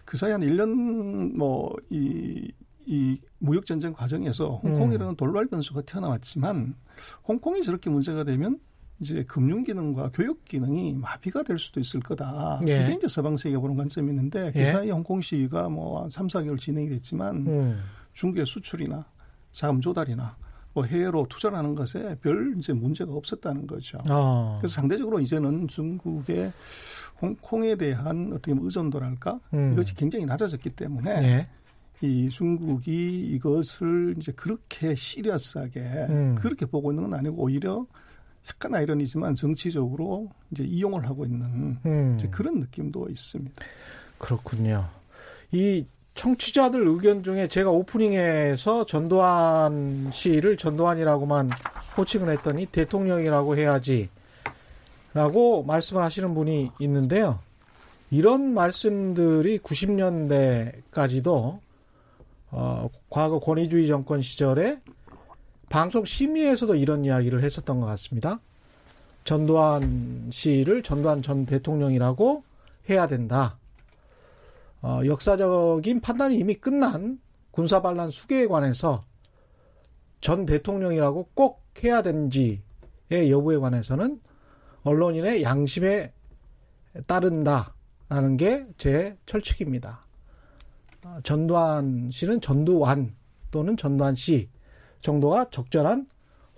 그 0.05 0.17
사이 0.17 0.31
한 0.31 0.41
1년 0.41 1.37
뭐 1.37 1.71
이 1.91 2.51
이 2.85 3.19
무역 3.39 3.65
전쟁 3.65 3.93
과정에서 3.93 4.59
홍콩이라는 4.63 5.15
돌발 5.15 5.47
변수가 5.47 5.81
튀어나왔지만 5.83 6.75
홍콩이 7.27 7.63
저렇게 7.63 7.89
문제가 7.89 8.23
되면 8.23 8.59
이제 8.99 9.23
금융 9.23 9.63
기능과 9.63 10.11
교육 10.13 10.45
기능이 10.45 10.93
마비가 10.93 11.43
될 11.43 11.59
수도 11.59 11.79
있을 11.79 11.99
거다. 11.99 12.61
예. 12.67 12.83
이게 12.83 12.93
이제 12.93 13.07
서방 13.07 13.37
세계가 13.37 13.59
보는 13.59 13.75
관점이 13.75 14.09
있는데 14.09 14.51
그 14.51 14.59
예. 14.59 14.71
사이 14.71 14.87
에 14.87 14.91
홍콩 14.91 15.19
시위가 15.19 15.69
뭐 15.69 16.09
3, 16.09 16.27
4개월 16.27 16.59
진행이 16.59 16.89
됐지만 16.89 17.35
음. 17.47 17.83
중국의 18.13 18.45
수출이나 18.45 19.05
자금 19.51 19.81
조달이나 19.81 20.37
뭐 20.73 20.85
해외로 20.85 21.27
투자를 21.29 21.57
하는 21.57 21.75
것에 21.75 22.17
별 22.21 22.55
이제 22.57 22.73
문제가 22.73 23.13
없었다는 23.13 23.67
거죠. 23.67 23.99
아. 24.09 24.57
그래서 24.59 24.73
상대적으로 24.75 25.19
이제는 25.19 25.67
중국의 25.67 26.51
홍콩에 27.21 27.75
대한 27.75 28.31
어떻게 28.33 28.53
보면 28.53 28.65
의존도랄까 28.65 29.39
음. 29.53 29.73
이것이 29.73 29.95
굉장히 29.95 30.25
낮아졌기 30.25 30.71
때문에 30.71 31.11
예. 31.11 31.47
이 32.03 32.29
중국이 32.29 33.31
이것을 33.33 34.15
이제 34.17 34.31
그렇게 34.33 34.93
시리어스하게 34.93 35.79
음. 35.79 36.35
그렇게 36.35 36.65
보고 36.65 36.91
있는 36.91 37.09
건 37.09 37.17
아니고 37.17 37.43
오히려 37.43 37.85
약간 38.49 38.75
아이러니지만 38.75 39.35
정치적으로 39.35 40.29
이제 40.51 40.63
이용을 40.63 41.07
하고 41.07 41.25
있는 41.25 41.77
음. 41.85 42.19
그런 42.29 42.59
느낌도 42.59 43.07
있습니다. 43.09 43.63
그렇군요. 44.17 44.89
이 45.51 45.85
청취자들 46.15 46.85
의견 46.87 47.23
중에 47.23 47.47
제가 47.47 47.71
오프닝에서 47.71 48.85
전두환 48.85 50.09
씨를 50.11 50.57
전두환이라고만 50.57 51.51
호칭을 51.97 52.31
했더니 52.33 52.65
대통령이라고 52.65 53.57
해야지 53.57 54.09
라고 55.13 55.63
말씀을 55.63 56.03
하시는 56.03 56.33
분이 56.33 56.71
있는데요. 56.79 57.39
이런 58.11 58.53
말씀들이 58.53 59.59
90년대까지도 59.59 61.59
어, 62.55 62.87
과거 63.09 63.39
권위주의 63.39 63.87
정권 63.87 64.21
시절에 64.21 64.79
방송 65.69 66.05
심의에서도 66.05 66.75
이런 66.75 67.03
이야기를 67.03 67.41
했었던 67.41 67.79
것 67.79 67.87
같습니다. 67.87 68.39
전두환 69.23 70.29
씨를 70.31 70.83
전두환 70.83 71.23
전 71.23 71.47
대통령이라고 71.47 72.43
해야 72.89 73.07
된다. 73.07 73.57
어, 74.83 75.01
역사적인 75.03 76.01
판단이 76.01 76.37
이미 76.37 76.53
끝난 76.53 77.19
군사 77.49 77.81
반란 77.81 78.11
수계에 78.11 78.45
관해서 78.45 79.03
전 80.21 80.45
대통령이라고 80.45 81.29
꼭 81.33 81.63
해야 81.83 82.03
되는지의 82.03 82.61
여부에 83.31 83.57
관해서는 83.57 84.21
언론인의 84.83 85.41
양심에 85.41 86.13
따른다라는 87.07 88.37
게 88.37 88.67
제 88.77 89.17
철칙입니다. 89.25 90.02
어, 91.05 91.19
전두환 91.23 92.09
씨는 92.11 92.41
전두환 92.41 93.15
또는 93.51 93.75
전두환 93.75 94.15
씨 94.15 94.49
정도가 95.01 95.49
적절한 95.49 96.07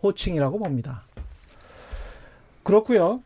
호칭이라고 0.04 0.60
봅니다. 0.60 1.06
그렇고요. 2.64 3.24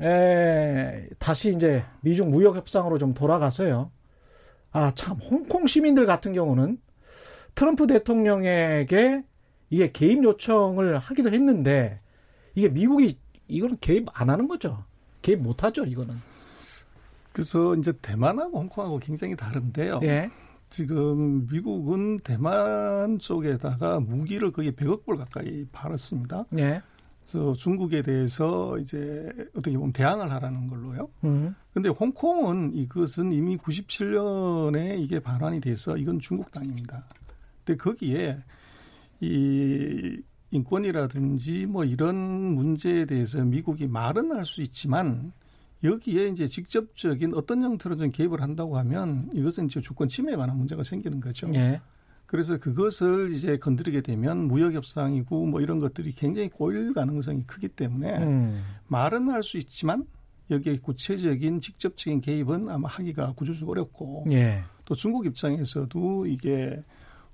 에, 0.00 1.08
다시 1.18 1.54
이제 1.54 1.84
미중 2.00 2.30
무역 2.30 2.56
협상으로 2.56 2.98
좀 2.98 3.14
돌아가서요. 3.14 3.90
아, 4.72 4.92
참 4.94 5.18
홍콩 5.18 5.66
시민들 5.66 6.06
같은 6.06 6.32
경우는 6.32 6.78
트럼프 7.54 7.86
대통령에게 7.86 9.24
이게 9.70 9.90
개입 9.90 10.22
요청을 10.22 10.98
하기도 10.98 11.30
했는데 11.30 12.00
이게 12.54 12.68
미국이 12.68 13.18
이거는 13.48 13.78
개입 13.80 14.06
안 14.12 14.30
하는 14.30 14.48
거죠. 14.48 14.84
개입 15.22 15.40
못 15.40 15.64
하죠, 15.64 15.84
이거는. 15.84 16.14
그래서 17.32 17.74
이제 17.74 17.92
대만하고 18.00 18.58
홍콩하고 18.58 18.98
굉장히 18.98 19.36
다른데요. 19.36 20.00
예. 20.02 20.30
지금 20.68 21.46
미국은 21.46 22.18
대만 22.20 23.18
쪽에다가 23.18 24.00
무기를 24.00 24.52
거의 24.52 24.72
100억 24.72 25.04
불 25.04 25.16
가까이 25.16 25.64
팔았습니다. 25.72 26.44
예. 26.58 26.82
그래서 27.22 27.52
중국에 27.54 28.02
대해서 28.02 28.78
이제 28.78 29.28
어떻게 29.56 29.76
보면 29.76 29.92
대항을 29.92 30.30
하라는 30.30 30.68
걸로요. 30.68 31.08
음. 31.24 31.54
근데 31.72 31.88
홍콩은 31.88 32.72
이것은 32.74 33.32
이미 33.32 33.56
97년에 33.56 34.98
이게 35.00 35.18
반환이 35.18 35.60
돼서 35.60 35.96
이건 35.96 36.20
중국 36.20 36.52
땅입니다. 36.52 37.04
근데 37.64 37.76
거기에 37.76 38.38
이 39.20 40.20
인권이라든지 40.52 41.66
뭐 41.66 41.84
이런 41.84 42.16
문제에 42.16 43.04
대해서 43.06 43.44
미국이 43.44 43.86
말은 43.88 44.30
할 44.32 44.44
수 44.44 44.62
있지만 44.62 45.32
여기에 45.84 46.28
이제 46.28 46.46
직접적인 46.48 47.34
어떤 47.34 47.62
형태로 47.62 47.96
좀 47.96 48.10
개입을 48.10 48.40
한다고 48.40 48.78
하면 48.78 49.30
이것은 49.34 49.66
이제 49.66 49.80
주권 49.80 50.08
침해에 50.08 50.36
관한 50.36 50.56
문제가 50.56 50.82
생기는 50.82 51.20
거죠. 51.20 51.46
예. 51.54 51.80
그래서 52.26 52.58
그것을 52.58 53.32
이제 53.32 53.56
건드리게 53.56 54.00
되면 54.00 54.48
무역 54.48 54.72
협상이고 54.72 55.46
뭐 55.46 55.60
이런 55.60 55.78
것들이 55.78 56.12
굉장히 56.12 56.48
꼬일 56.48 56.92
가능성이 56.92 57.44
크기 57.46 57.68
때문에 57.68 58.18
음. 58.18 58.64
말은 58.88 59.28
할 59.28 59.42
수 59.44 59.58
있지만 59.58 60.06
여기에 60.50 60.78
구체적인 60.78 61.60
직접적인 61.60 62.20
개입은 62.20 62.68
아마 62.68 62.88
하기가 62.88 63.34
구조적 63.34 63.68
어렵고 63.68 64.24
예. 64.30 64.62
또 64.84 64.94
중국 64.94 65.26
입장에서도 65.26 66.26
이게 66.26 66.82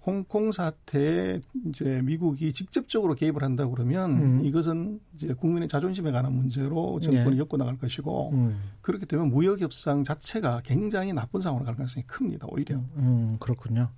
홍콩 0.04 0.50
사태에 0.50 1.40
이제 1.66 2.00
미국이 2.02 2.52
직접적으로 2.52 3.14
개입을 3.14 3.42
한다 3.42 3.66
그러면 3.68 4.10
음. 4.22 4.44
이것은 4.44 5.00
이제 5.14 5.32
국민의 5.32 5.68
자존심에 5.68 6.10
관한 6.10 6.32
문제로 6.32 6.98
정권이 7.00 7.36
예. 7.36 7.40
엮고 7.40 7.56
나갈 7.56 7.78
것이고 7.78 8.30
음. 8.32 8.60
그렇기 8.80 9.06
때문에 9.06 9.30
무역 9.30 9.60
협상 9.60 10.02
자체가 10.02 10.62
굉장히 10.64 11.12
나쁜 11.12 11.40
상황으로 11.40 11.64
갈 11.64 11.76
가능성이 11.76 12.04
큽니다. 12.06 12.48
오히려. 12.50 12.76
음, 12.96 13.36
그렇군요. 13.38 13.90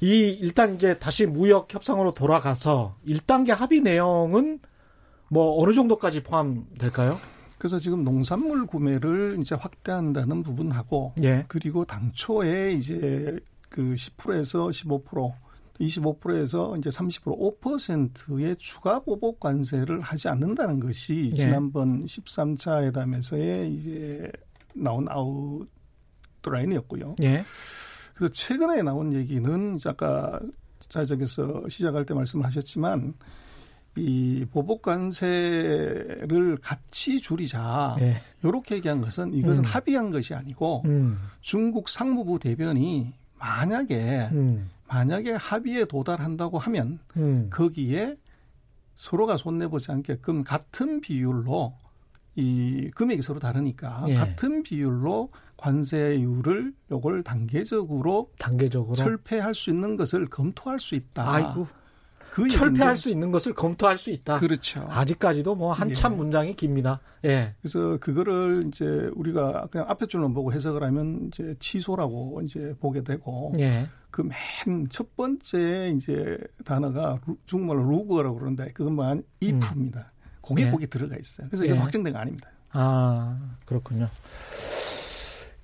이 0.00 0.38
일단 0.40 0.74
이제 0.74 0.98
다시 0.98 1.26
무역 1.26 1.72
협상으로 1.72 2.14
돌아가서 2.14 2.96
1단계 3.06 3.50
합의 3.50 3.80
내용은 3.80 4.60
뭐 5.28 5.62
어느 5.62 5.72
정도까지 5.72 6.22
포함될까요? 6.22 7.18
그래서 7.58 7.78
지금 7.78 8.04
농산물 8.04 8.66
구매를 8.66 9.38
이제 9.40 9.54
확대한다는 9.54 10.42
부분하고 10.42 11.14
예. 11.22 11.44
그리고 11.48 11.84
당초에 11.84 12.72
이제 12.72 13.38
그 13.76 13.94
10%에서 13.94 14.68
15% 14.68 15.32
25%에서 15.78 16.74
이제 16.78 16.88
30% 16.88 17.60
5%의 17.60 18.56
추가 18.56 18.98
보복 18.98 19.38
관세를 19.38 20.00
하지 20.00 20.30
않는다는 20.30 20.80
것이 20.80 21.28
예. 21.34 21.36
지난번 21.36 22.06
13차 22.06 22.82
회담에서의 22.84 23.74
이제 23.74 24.32
나온 24.74 25.06
아웃라인이었고요. 25.10 27.16
예. 27.20 27.44
그래서 28.14 28.32
최근에 28.32 28.80
나온 28.80 29.12
얘기는 29.12 29.78
아까 29.84 30.40
자적에서 30.78 31.68
시작할 31.68 32.06
때 32.06 32.14
말씀하셨지만 32.14 33.12
이 33.98 34.46
보복 34.50 34.80
관세를 34.80 36.56
같이 36.62 37.20
줄이자 37.20 37.98
예. 38.00 38.22
이렇게 38.42 38.76
얘기한 38.76 39.02
것은 39.02 39.34
이것은 39.34 39.62
음. 39.62 39.66
합의한 39.66 40.10
것이 40.10 40.32
아니고 40.32 40.84
음. 40.86 41.18
중국 41.42 41.90
상무부 41.90 42.38
대변이 42.38 43.12
만약에 43.46 44.28
음. 44.32 44.70
만약에 44.88 45.32
합의에 45.32 45.84
도달한다고 45.84 46.58
하면 46.58 46.98
음. 47.16 47.48
거기에 47.50 48.16
서로가 48.94 49.36
손내보지 49.36 49.92
않게끔 49.92 50.42
같은 50.42 51.00
비율로 51.00 51.74
이 52.34 52.90
금액이 52.94 53.22
서로 53.22 53.38
다르니까 53.40 54.04
예. 54.08 54.14
같은 54.14 54.62
비율로 54.62 55.28
관세율을 55.56 56.74
요걸 56.90 57.22
단계적으로 57.22 58.30
단계적으로 58.38 58.94
철폐할 58.94 59.54
수 59.54 59.70
있는 59.70 59.96
것을 59.96 60.26
검토할 60.26 60.78
수 60.78 60.94
있다. 60.94 61.30
아이고 61.30 61.66
그 62.36 62.48
철폐할 62.48 62.70
얘기인데 62.90 62.94
수 62.96 63.08
있는 63.10 63.30
것을 63.30 63.54
검토할 63.54 63.96
수 63.96 64.10
있다. 64.10 64.38
그렇죠. 64.38 64.86
아직까지도 64.90 65.54
뭐 65.54 65.72
한참 65.72 66.12
예. 66.12 66.16
문장이 66.16 66.54
깁니다. 66.54 67.00
예. 67.24 67.54
그래서 67.62 67.96
그거를 67.98 68.64
이제 68.68 69.10
우리가 69.14 69.68
그냥 69.70 69.86
앞에 69.88 70.06
줄만 70.06 70.34
보고 70.34 70.52
해석을 70.52 70.82
하면 70.84 71.28
이제 71.28 71.54
취소라고 71.58 72.42
이제 72.44 72.74
보게 72.78 73.02
되고 73.02 73.52
예. 73.58 73.88
그맨 74.10 74.88
첫 74.90 75.16
번째 75.16 75.92
이제 75.96 76.36
단어가 76.64 77.18
루- 77.26 77.36
중국말로 77.46 77.88
루거라고 77.90 78.36
그러는데 78.38 78.70
그것만 78.72 79.22
if입니다. 79.42 80.12
그게 80.46 80.66
예. 80.66 80.70
거기 80.70 80.86
들어가 80.86 81.16
있어요. 81.16 81.48
그래서 81.48 81.64
이건 81.64 81.76
예. 81.76 81.80
확정된 81.80 82.12
거 82.12 82.18
아닙니다. 82.18 82.50
아, 82.72 83.56
그렇군요. 83.64 84.08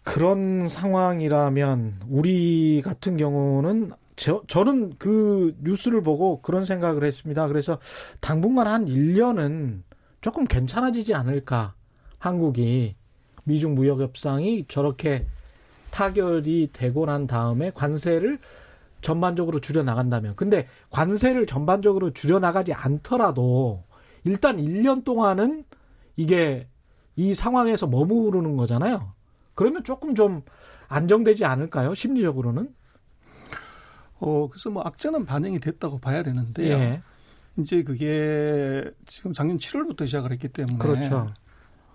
그런 0.03 0.69
상황이라면 0.69 2.01
우리 2.09 2.83
같은 2.85 3.17
경우는 3.17 3.91
저, 4.23 4.41
저는 4.47 4.93
그 4.99 5.57
뉴스를 5.63 6.01
보고 6.01 6.41
그런 6.43 6.65
생각을 6.65 7.03
했습니다. 7.03 7.49
그래서 7.49 7.81
당분간 8.21 8.69
한 8.69 8.87
1년은 8.87 9.83
조금 10.21 10.45
괜찮아지지 10.45 11.13
않을까. 11.13 11.75
한국이 12.21 12.95
미중 13.45 13.75
무역 13.75 14.01
협상이 14.01 14.67
저렇게 14.69 15.27
타결이 15.91 16.71
되고 16.73 17.05
난 17.05 17.27
다음에 17.27 17.73
관세를 17.75 18.39
전반적으로 19.01 19.59
줄여 19.59 19.83
나간다면. 19.83 20.37
근데 20.37 20.69
관세를 20.91 21.47
전반적으로 21.47 22.13
줄여 22.13 22.39
나가지 22.39 22.73
않더라도 22.73 23.83
일단 24.23 24.59
1년 24.59 25.05
동안은 25.05 25.65
이게 26.15 26.69
이 27.17 27.35
상황에서 27.35 27.89
머무르는 27.89 28.57
거잖아요. 28.57 29.15
그러면 29.57 29.83
조금 29.83 30.15
좀 30.15 30.43
안정되지 30.87 31.45
않을까요? 31.45 31.97
심리적으로는? 31.97 32.73
어 34.23 34.49
그래서 34.49 34.71
뭐 34.71 34.83
악재는 34.85 35.27
반영이 35.27 35.59
됐다고 35.59 35.99
봐야 35.99 36.23
되는데요. 36.23 36.77
예. 36.77 37.03
이제 37.59 37.83
그게 37.83 38.83
지금 39.07 39.33
작년 39.33 39.59
7월부터 39.59 40.07
시작을 40.07 40.33
했기 40.33 40.49
때문에 40.49 40.79
그렇죠. 40.79 41.33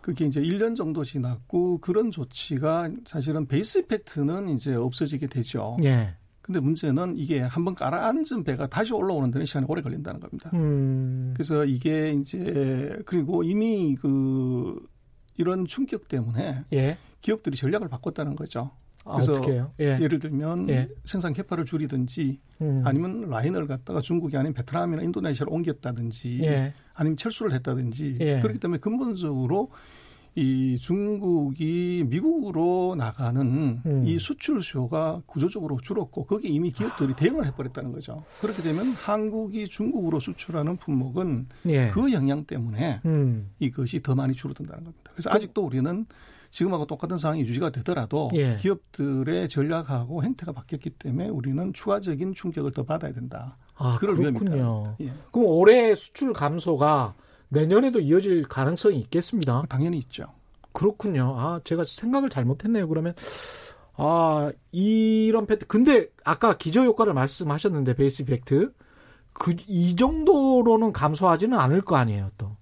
그게 0.01 0.25
이제 0.25 0.41
1년 0.41 0.75
정도 0.75 1.03
지났고 1.03 1.79
그런 1.79 2.11
조치가 2.11 2.89
사실은 3.05 3.47
베이스 3.47 3.79
이펙트는 3.79 4.49
이제 4.49 4.75
없어지게 4.75 5.27
되죠. 5.27 5.77
예. 5.83 6.15
근데 6.41 6.59
문제는 6.59 7.17
이게 7.17 7.41
한번 7.41 7.75
가라앉은 7.75 8.43
배가 8.45 8.67
다시 8.67 8.93
올라오는 8.93 9.31
데는 9.31 9.45
시간이 9.45 9.65
오래 9.67 9.81
걸린다는 9.81 10.19
겁니다. 10.19 10.49
음. 10.53 11.33
그래서 11.33 11.65
이게 11.65 12.13
이제 12.13 12.97
그리고 13.05 13.43
이미 13.43 13.95
그 13.95 14.79
이런 15.37 15.65
충격 15.65 16.07
때문에 16.07 16.63
예. 16.73 16.97
기업들이 17.21 17.57
전략을 17.57 17.89
바꿨다는 17.89 18.35
거죠. 18.35 18.71
아, 19.07 19.19
그래서 19.19 19.41
해요? 19.49 19.71
예. 19.79 19.97
예를 20.01 20.19
들면 20.19 20.69
예. 20.69 20.89
생산 21.05 21.33
캐파를 21.33 21.65
줄이든지 21.65 22.39
음. 22.61 22.81
아니면 22.85 23.29
라인을 23.29 23.67
갖다가 23.67 24.01
중국이 24.01 24.35
아닌 24.37 24.53
베트남이나 24.53 25.01
인도네시아로 25.03 25.51
옮겼다든지 25.51 26.39
예. 26.43 26.73
아니면 26.93 27.17
철수를 27.17 27.53
했다든지 27.53 28.17
예. 28.19 28.41
그렇기 28.41 28.59
때문에 28.59 28.79
근본적으로 28.79 29.71
이 30.37 30.77
중국이 30.79 32.05
미국으로 32.07 32.93
나가는 32.95 33.81
음. 33.83 34.03
이 34.05 34.19
수출 34.19 34.61
수요가 34.61 35.19
구조적으로 35.25 35.79
줄었고 35.81 36.25
거기에 36.25 36.51
이미 36.51 36.69
기업들이 36.69 37.15
대응을 37.15 37.47
해버렸다는 37.47 37.91
거죠. 37.91 38.23
그렇게 38.39 38.61
되면 38.61 38.85
한국이 38.85 39.67
중국으로 39.67 40.19
수출하는 40.19 40.77
품목은 40.77 41.47
예. 41.69 41.89
그 41.89 42.13
영향 42.13 42.45
때문에 42.45 43.01
음. 43.05 43.49
이것이 43.57 44.03
더 44.03 44.13
많이 44.13 44.35
줄어든다는 44.35 44.83
겁니다. 44.83 45.11
그래서 45.11 45.31
아직도 45.31 45.65
우리는 45.65 46.05
지금하고 46.49 46.86
똑같은 46.86 47.17
상황이 47.17 47.41
유지가 47.41 47.69
되더라도 47.71 48.29
예. 48.36 48.57
기업들의 48.57 49.49
전략하고 49.49 50.23
행태가 50.23 50.51
바뀌었기 50.51 50.91
때문에 50.91 51.29
우리는 51.29 51.73
추가적인 51.73 52.33
충격을 52.33 52.71
더 52.71 52.83
받아야 52.83 53.13
된다. 53.13 53.57
아, 53.75 53.97
그럴 53.99 54.15
그렇군요. 54.15 54.95
예. 55.01 55.12
그럼 55.31 55.47
올해 55.47 55.95
수출 55.95 56.33
감소가 56.33 57.13
내년에도 57.49 57.99
이어질 57.99 58.43
가능성이 58.43 58.99
있겠습니다. 59.01 59.63
당연히 59.69 59.97
있죠. 59.99 60.25
그렇군요. 60.73 61.36
아, 61.38 61.60
제가 61.63 61.83
생각을 61.86 62.29
잘못했네요. 62.29 62.88
그러면 62.88 63.13
아, 63.95 64.51
이런 64.71 65.45
패트 65.47 65.65
근데 65.67 66.07
아까 66.23 66.57
기저 66.57 66.83
효과를 66.83 67.13
말씀하셨는데 67.13 67.95
베이스 67.95 68.21
이펙트 68.23 68.73
그 69.33 69.53
이 69.67 69.95
정도로는 69.95 70.93
감소하지는 70.93 71.57
않을 71.60 71.81
거 71.81 71.95
아니에요, 71.95 72.31
또. 72.38 72.55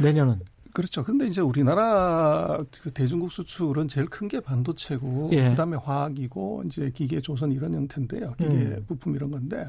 내년은. 0.00 0.40
그렇죠. 0.72 1.04
근데 1.04 1.26
이제 1.26 1.40
우리나라 1.42 2.58
그 2.82 2.90
대중국 2.92 3.30
수출은 3.30 3.88
제일 3.88 4.06
큰 4.06 4.28
게 4.28 4.40
반도체고 4.40 5.28
예. 5.32 5.50
그다음에 5.50 5.76
화학이고 5.76 6.62
이제 6.66 6.90
기계 6.94 7.20
조선 7.20 7.52
이런 7.52 7.74
형태인데요. 7.74 8.32
기계 8.38 8.50
음. 8.52 8.84
부품 8.88 9.14
이런 9.14 9.30
건데 9.30 9.66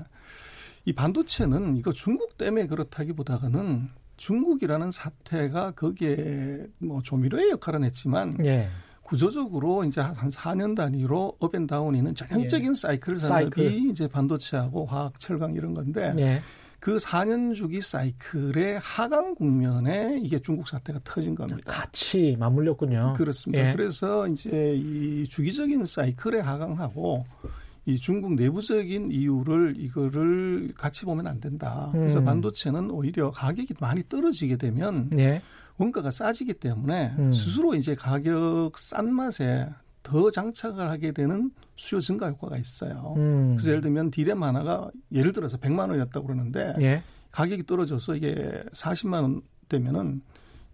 이 0.85 0.93
반도체는 0.93 1.75
이거 1.77 1.91
중국 1.91 2.37
때문에 2.37 2.67
그렇다기보다는 2.67 3.89
중국이라는 4.17 4.91
사태가 4.91 5.71
거기에 5.71 6.67
뭐 6.79 7.01
조미료의 7.01 7.49
역할은 7.51 7.83
했지만 7.83 8.37
예. 8.45 8.69
구조적으로 9.01 9.83
이제 9.83 9.99
한 9.99 10.29
4년 10.29 10.75
단위로 10.75 11.35
업앤다운이 11.39 11.97
있는 11.97 12.15
전형적인 12.15 12.69
예. 12.71 12.73
사이클 12.73 13.19
산업이 13.19 13.61
사이클. 13.61 13.89
이제 13.89 14.07
반도체하고 14.07 14.85
화학, 14.85 15.19
철강 15.19 15.55
이런 15.55 15.73
건데 15.73 16.13
예. 16.17 16.41
그 16.83 16.97
4년 16.97 17.55
주기 17.55 17.79
사이클의 17.79 18.77
하강 18.79 19.35
국면에 19.35 20.19
이게 20.21 20.37
중국 20.37 20.67
사태가 20.67 20.99
터진 21.05 21.33
겁니다. 21.33 21.61
같이 21.65 22.35
맞물렸군요. 22.37 23.13
그렇습니다. 23.15 23.69
예. 23.69 23.73
그래서 23.73 24.27
이제 24.27 24.75
이 24.75 25.25
주기적인 25.29 25.85
사이클에 25.85 26.41
하강하고 26.41 27.25
이 27.85 27.95
중국 27.95 28.33
내부적인 28.33 29.13
이유를 29.13 29.75
이거를 29.77 30.73
같이 30.75 31.05
보면 31.05 31.25
안 31.25 31.39
된다. 31.39 31.87
그래서 31.93 32.19
음. 32.19 32.25
반도체는 32.25 32.91
오히려 32.91 33.31
가격이 33.31 33.75
많이 33.79 34.03
떨어지게 34.09 34.57
되면 34.57 35.09
예. 35.17 35.41
원가가 35.77 36.11
싸지기 36.11 36.55
때문에 36.55 37.13
음. 37.17 37.31
스스로 37.31 37.75
이제 37.75 37.95
가격 37.95 38.77
싼 38.77 39.13
맛에 39.13 39.69
더 40.03 40.29
장착을 40.29 40.89
하게 40.89 41.13
되는 41.13 41.49
수요 41.75 41.99
증가 41.99 42.29
효과가 42.29 42.57
있어요. 42.57 43.13
음. 43.17 43.55
그래서 43.55 43.69
예를 43.69 43.81
들면 43.81 44.11
디램 44.11 44.43
하나가 44.43 44.91
예를 45.11 45.33
들어서 45.33 45.57
100만 45.57 45.89
원이었다고 45.89 46.27
그러는데 46.27 46.73
예. 46.81 47.03
가격이 47.31 47.65
떨어져서 47.65 48.15
이게 48.15 48.63
40만 48.73 49.21
원 49.21 49.41
되면은 49.69 50.21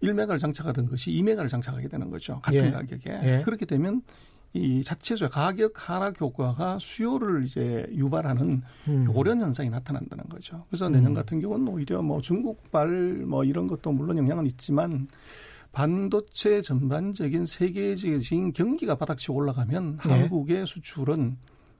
1메가를 0.02 0.38
장착하던 0.38 0.86
것이 0.86 1.10
2메가를 1.10 1.48
장착하게 1.48 1.88
되는 1.88 2.10
거죠. 2.10 2.40
같은 2.40 2.66
예. 2.66 2.70
가격에. 2.70 3.20
예. 3.22 3.42
그렇게 3.44 3.66
되면 3.66 4.02
이 4.52 4.82
자체적으로 4.82 5.30
가격 5.30 5.72
하락 5.76 6.20
효과가 6.20 6.78
수요를 6.80 7.44
이제 7.44 7.86
유발하는 7.92 8.62
음. 8.88 9.06
요런 9.14 9.40
현상이 9.40 9.70
나타난다는 9.70 10.24
거죠. 10.28 10.64
그래서 10.68 10.88
내년 10.88 11.12
음. 11.12 11.14
같은 11.14 11.40
경우는 11.40 11.68
오히려 11.68 12.02
뭐 12.02 12.20
중국발 12.20 12.88
뭐 13.26 13.44
이런 13.44 13.68
것도 13.68 13.92
물론 13.92 14.18
영향은 14.18 14.46
있지만 14.46 15.06
반도체 15.72 16.62
전반적인 16.62 17.46
세계적인 17.46 18.52
경기가 18.52 18.96
바닥치고 18.96 19.34
올라가면 19.34 20.00
네. 20.06 20.20
한국의 20.20 20.66
수출은 20.66 21.36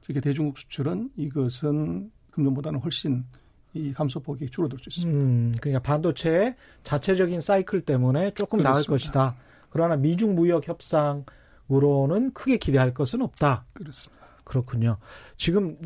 이렇게 0.07 0.21
대중국 0.21 0.59
수출은 0.59 1.11
이것은 1.17 2.11
금년보다는 2.31 2.81
훨씬 2.81 3.25
이 3.73 3.93
감소폭이 3.93 4.51
줄어들 4.51 4.79
수 4.79 4.89
있습니다. 4.89 5.19
음, 5.19 5.55
그러니까 5.61 5.83
반도체의 5.83 6.57
자체적인 6.83 7.41
사이클 7.41 7.83
때문에 7.83 8.33
조금 8.33 8.59
그렇습니다. 8.59 8.73
나을 8.73 8.85
것이다. 8.85 9.37
그러나 9.71 9.97
미중 9.97 10.35
무역 10.35 10.67
협상 10.67 11.25
으로는 11.71 12.33
크게 12.33 12.57
기대할 12.57 12.93
것은 12.93 13.23
없다. 13.23 13.65
그렇습니다. 13.73 14.27
그렇군요. 14.43 14.99
지금 15.37 15.79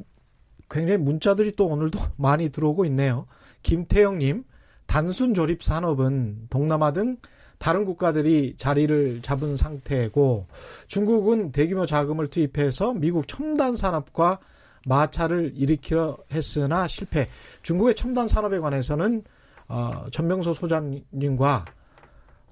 굉장히 0.71 0.99
문자들이 0.99 1.57
또 1.57 1.67
오늘도 1.67 1.99
많이 2.17 2.49
들어오고 2.49 2.87
있네요. 2.87 3.27
김태영님, 3.63 4.45
단순 4.87 5.35
조립 5.35 5.63
산업은 5.63 6.47
동남아 6.49 6.93
등 6.93 7.19
다른 7.65 7.87
국가들이 7.87 8.57
자리를 8.59 9.23
잡은 9.23 9.57
상태고 9.57 10.49
중국은 10.87 11.51
대규모 11.51 11.87
자금을 11.87 12.27
투입해서 12.27 12.93
미국 12.93 13.27
첨단 13.27 13.75
산업과 13.75 14.39
마찰을 14.87 15.55
일으키려 15.57 16.19
했으나 16.31 16.87
실패. 16.87 17.27
중국의 17.63 17.95
첨단 17.95 18.29
산업에 18.29 18.59
관해서는 18.59 19.25
어, 19.69 20.05
전명소 20.13 20.53
소장님과 20.53 21.65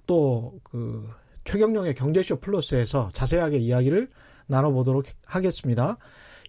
또 0.06 0.54
그 0.62 1.06
최경령의 1.44 1.94
경제쇼 1.94 2.36
플러스에서 2.36 3.10
자세하게 3.12 3.58
이야기를 3.58 4.08
나눠보도록 4.46 5.04
하겠습니다. 5.26 5.98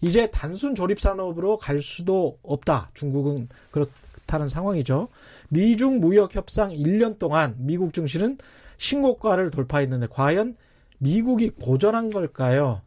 이제 0.02 0.32
단순 0.32 0.74
조립 0.74 1.02
산업으로 1.02 1.58
갈 1.58 1.82
수도 1.82 2.40
없다. 2.44 2.92
중국은 2.94 3.50
그렇 3.72 3.88
다는 4.34 4.48
상황이죠. 4.48 5.10
미중 5.50 6.00
무역 6.00 6.34
협상 6.34 6.72
1년 6.72 7.20
동안 7.20 7.54
미국 7.60 7.94
증시는 7.94 8.40
신고가를 8.78 9.52
돌파했는데 9.52 10.08
과연 10.10 10.58
미국이 10.98 11.52
고전한 11.52 12.10
걸까요? 12.10 12.82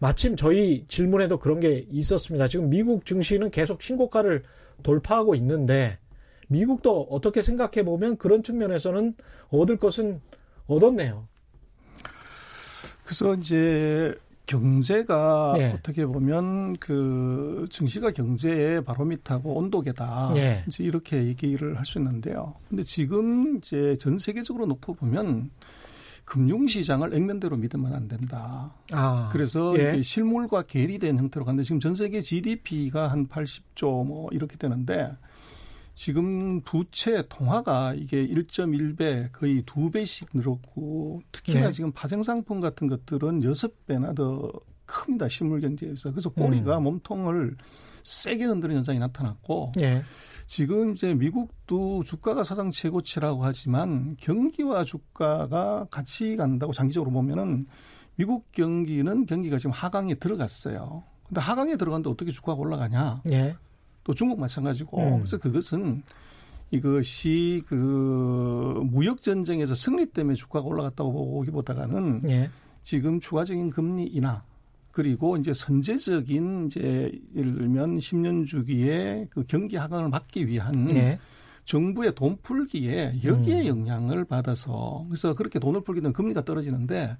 마침 0.00 0.34
저희 0.34 0.84
질문에도 0.88 1.38
그런 1.38 1.60
게 1.60 1.86
있었습니다. 1.90 2.48
지금 2.48 2.70
미국 2.70 3.06
증시는 3.06 3.52
계속 3.52 3.82
신고가를 3.82 4.42
돌파하고 4.82 5.36
있는데 5.36 5.98
미국도 6.48 7.06
어떻게 7.08 7.44
생각해 7.44 7.84
보면 7.84 8.16
그런 8.16 8.42
측면에서는 8.42 9.14
얻을 9.50 9.76
것은 9.76 10.20
얻었네요. 10.66 11.28
그래서 13.04 13.34
이제 13.34 14.12
경제가 14.50 15.54
예. 15.58 15.66
어떻게 15.66 16.04
보면 16.04 16.76
그 16.78 17.66
증시가 17.70 18.10
경제의 18.10 18.84
바로미터고 18.84 19.54
온도계다. 19.54 20.32
예. 20.36 20.64
이제 20.66 20.82
이렇게 20.82 21.24
얘기를 21.24 21.78
할 21.78 21.84
수 21.84 21.98
있는데요. 21.98 22.54
근데 22.68 22.82
지금 22.82 23.56
이제 23.56 23.96
전 23.98 24.18
세계적으로 24.18 24.66
놓고 24.66 24.94
보면 24.94 25.50
금융시장을 26.24 27.14
액면대로 27.14 27.56
믿으면 27.56 27.92
안 27.94 28.06
된다. 28.06 28.72
아, 28.92 29.28
그래서 29.32 29.74
예. 29.78 30.00
실물과 30.02 30.62
괴리된 30.62 31.18
형태로 31.18 31.44
갔는데 31.44 31.64
지금 31.64 31.80
전 31.80 31.94
세계 31.94 32.20
GDP가 32.22 33.08
한 33.08 33.26
80조 33.26 34.06
뭐 34.06 34.28
이렇게 34.30 34.56
되는데 34.56 35.10
지금 35.94 36.60
부채 36.62 37.22
통화가 37.28 37.94
이게 37.94 38.26
1.1배 38.26 39.32
거의 39.32 39.62
두 39.66 39.90
배씩 39.90 40.28
늘었고 40.32 41.22
특히나 41.32 41.66
네. 41.66 41.72
지금 41.72 41.92
파생상품 41.92 42.60
같은 42.60 42.86
것들은 42.86 43.42
여섯 43.44 43.86
배나 43.86 44.12
더 44.14 44.50
큽니다 44.86 45.28
실물 45.28 45.60
경제에서 45.60 46.10
그래서 46.10 46.30
꼬리가 46.30 46.78
음. 46.78 46.84
몸통을 46.84 47.56
세게 48.02 48.44
흔드는 48.44 48.76
현상이 48.76 48.98
나타났고 48.98 49.72
네. 49.76 50.02
지금 50.46 50.94
이제 50.94 51.14
미국도 51.14 52.02
주가가 52.02 52.42
사상 52.42 52.70
최고치라고 52.70 53.44
하지만 53.44 54.16
경기와 54.18 54.84
주가가 54.84 55.86
같이 55.90 56.34
간다고 56.34 56.72
장기적으로 56.72 57.12
보면은 57.12 57.66
미국 58.16 58.50
경기는 58.52 59.26
경기가 59.26 59.58
지금 59.58 59.70
하강에 59.70 60.14
들어갔어요. 60.14 61.04
근데 61.26 61.40
하강에 61.40 61.76
들어갔는데 61.76 62.10
어떻게 62.10 62.32
주가가 62.32 62.58
올라가냐? 62.58 63.22
네. 63.26 63.54
또 64.04 64.14
중국 64.14 64.40
마찬가지고 64.40 64.98
음. 64.98 65.16
그래서 65.18 65.38
그것은 65.38 66.02
이것이 66.70 67.62
그 67.66 68.80
무역 68.84 69.22
전쟁에서 69.22 69.74
승리 69.74 70.06
때문에 70.06 70.36
주가가 70.36 70.66
올라갔다고 70.66 71.12
보기보다는 71.12 72.22
예. 72.28 72.50
지금 72.82 73.18
추가적인 73.20 73.70
금리 73.70 74.06
인하 74.06 74.42
그리고 74.92 75.36
이제 75.36 75.52
선제적인 75.52 76.66
이제 76.66 77.12
예를 77.34 77.54
들면 77.54 77.98
10년 77.98 78.46
주기에 78.46 79.26
그 79.30 79.44
경기 79.46 79.76
하강을 79.76 80.08
막기 80.08 80.46
위한 80.46 80.88
예. 80.94 81.18
정부의 81.64 82.14
돈 82.14 82.36
풀기에 82.42 83.20
여기에 83.22 83.62
음. 83.62 83.66
영향을 83.66 84.24
받아서 84.24 85.04
그래서 85.08 85.32
그렇게 85.34 85.58
돈을 85.58 85.82
풀기 85.82 86.00
는 86.00 86.12
금리가 86.12 86.44
떨어지는데 86.44 87.16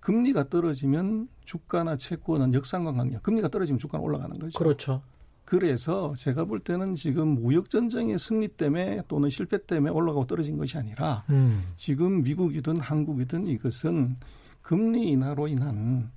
금리가 0.00 0.48
떨어지면 0.48 1.28
주가나 1.44 1.96
채권은 1.96 2.52
역상관 2.54 2.96
관계 2.96 3.18
금리가 3.22 3.48
떨어지면 3.48 3.78
주가는 3.78 4.04
올라가는 4.04 4.38
거죠. 4.38 4.58
그렇죠. 4.58 5.02
그래서 5.46 6.12
제가 6.16 6.44
볼 6.44 6.58
때는 6.58 6.96
지금 6.96 7.28
무역 7.28 7.70
전쟁의 7.70 8.18
승리 8.18 8.48
때문에 8.48 9.02
또는 9.06 9.30
실패 9.30 9.64
때문에 9.64 9.92
올라가고 9.92 10.26
떨어진 10.26 10.58
것이 10.58 10.76
아니라 10.76 11.24
음. 11.30 11.62
지금 11.76 12.24
미국이든 12.24 12.80
한국이든 12.80 13.46
이것은 13.46 14.16
금리 14.60 15.08
인하로 15.10 15.46
인한 15.46 16.10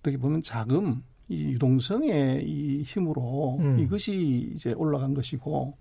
어떻게 0.00 0.18
보면 0.18 0.42
자금 0.42 1.04
이 1.28 1.52
유동성의 1.52 2.44
이 2.44 2.82
힘으로 2.82 3.58
음. 3.60 3.78
이것이 3.78 4.50
이제 4.52 4.72
올라간 4.72 5.14
것이고 5.14 5.76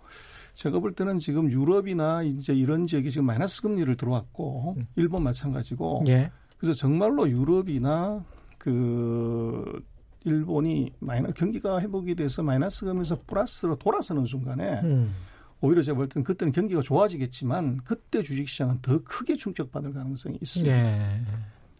제가 0.54 0.78
볼 0.78 0.94
때는 0.94 1.18
지금 1.18 1.52
유럽이나 1.52 2.22
이제 2.22 2.54
이런 2.54 2.86
지역이 2.86 3.10
지금 3.10 3.26
마이너스 3.26 3.64
금리를 3.64 3.98
들어왔고 3.98 4.76
음. 4.78 4.86
일본 4.96 5.24
마찬가지고 5.24 6.04
예. 6.08 6.30
그래서 6.60 6.78
정말로 6.78 7.28
유럽이나 7.28 8.24
그 8.60 9.84
일본이 10.26 10.92
마이너스 11.00 11.34
경기가 11.34 11.80
회복이 11.80 12.16
돼서 12.16 12.44
마이너스 12.44 12.86
가면서 12.86 13.20
플러스로 13.26 13.76
돌아서는 13.78 14.26
순간에 14.26 14.82
음. 14.84 15.14
오히려 15.62 15.82
제가 15.82 15.98
볼 15.98 16.10
때는 16.10 16.24
그때는 16.24 16.52
경기가 16.52 16.82
좋아지겠지만 16.82 17.80
그때 17.84 18.24
주식시장은 18.24 18.80
더 18.82 19.04
크게 19.04 19.36
충격받을 19.36 19.94
가능성이 19.94 20.38
있습니다. 20.42 20.74
네. 20.74 21.22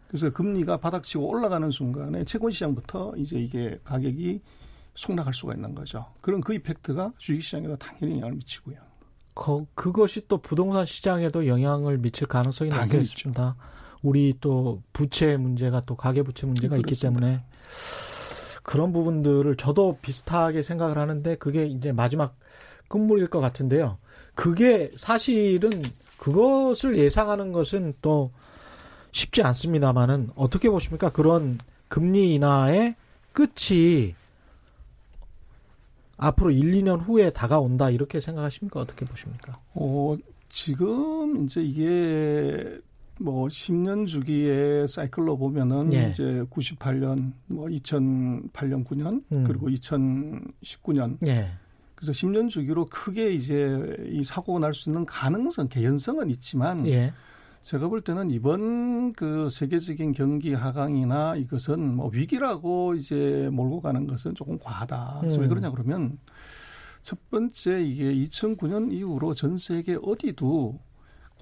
그래서 0.08 0.30
금리가 0.30 0.78
바닥치고 0.78 1.26
올라가는 1.26 1.70
순간에 1.70 2.24
채권시장부터 2.24 3.14
이제 3.16 3.38
이게 3.38 3.78
가격이 3.84 4.40
속락할 4.94 5.32
수가 5.32 5.54
있는 5.54 5.74
거죠. 5.74 6.06
그런 6.20 6.40
그 6.40 6.54
이펙트가 6.54 7.12
주식시장에도 7.18 7.76
당연히 7.76 8.14
영향을 8.16 8.34
미치고요. 8.34 8.76
그, 9.34 9.64
그것이 9.74 10.26
또 10.28 10.38
부동산 10.38 10.84
시장에도 10.84 11.46
영향을 11.46 11.98
미칠 11.98 12.26
가능성이 12.26 12.70
높겠습니다. 12.70 13.56
우리 14.02 14.34
또 14.40 14.82
부채 14.92 15.36
문제가 15.36 15.82
또 15.86 15.94
가계부채 15.94 16.46
문제가 16.46 16.76
그렇습니다. 16.76 16.90
있기 16.90 17.00
때문에 17.00 17.44
그런 18.62 18.92
부분들을 18.92 19.56
저도 19.56 19.98
비슷하게 20.02 20.62
생각을 20.62 20.98
하는데 20.98 21.34
그게 21.36 21.66
이제 21.66 21.92
마지막 21.92 22.36
끝물일 22.88 23.28
것 23.28 23.40
같은데요. 23.40 23.98
그게 24.34 24.90
사실은 24.96 25.70
그것을 26.18 26.98
예상하는 26.98 27.52
것은 27.52 27.94
또 28.02 28.30
쉽지 29.12 29.42
않습니다만은 29.42 30.30
어떻게 30.34 30.70
보십니까? 30.70 31.10
그런 31.10 31.58
금리 31.88 32.34
인하의 32.34 32.94
끝이 33.32 34.14
앞으로 36.16 36.50
1, 36.50 36.82
2년 36.82 37.00
후에 37.00 37.30
다가온다 37.30 37.90
이렇게 37.90 38.20
생각하십니까? 38.20 38.80
어떻게 38.80 39.04
보십니까? 39.06 39.58
어, 39.74 40.16
지금 40.50 41.44
이제 41.44 41.62
이게 41.62 42.78
뭐 43.20 43.48
10년 43.48 44.06
주기의 44.06 44.88
사이클로 44.88 45.36
보면은 45.36 45.92
예. 45.92 46.10
이제 46.10 46.42
98년 46.50 47.32
뭐 47.46 47.66
2008년 47.66 48.84
9년 48.84 49.22
음. 49.30 49.44
그리고 49.46 49.68
2019년 49.68 51.18
예. 51.26 51.50
그래서 51.94 52.12
10년 52.12 52.48
주기로 52.48 52.86
크게 52.86 53.32
이제 53.34 53.78
이 54.08 54.24
사고가 54.24 54.58
날 54.58 54.72
수 54.72 54.88
있는 54.88 55.04
가능성 55.04 55.68
개연성은 55.68 56.30
있지만 56.30 56.86
예. 56.86 57.12
제가 57.60 57.88
볼 57.88 58.00
때는 58.00 58.30
이번 58.30 59.12
그 59.12 59.50
세계적인 59.50 60.12
경기 60.12 60.54
하강이나 60.54 61.36
이것은 61.36 61.96
뭐 61.96 62.08
위기라고 62.10 62.94
이제 62.94 63.50
몰고 63.52 63.82
가는 63.82 64.06
것은 64.06 64.34
조금 64.34 64.58
과하다. 64.58 65.18
그래서 65.20 65.36
음. 65.36 65.42
왜 65.42 65.48
그러냐 65.48 65.70
그러면 65.70 66.18
첫 67.02 67.18
번째 67.28 67.82
이게 67.82 68.14
2009년 68.14 68.90
이후로 68.92 69.34
전 69.34 69.58
세계 69.58 69.98
어디도 70.02 70.80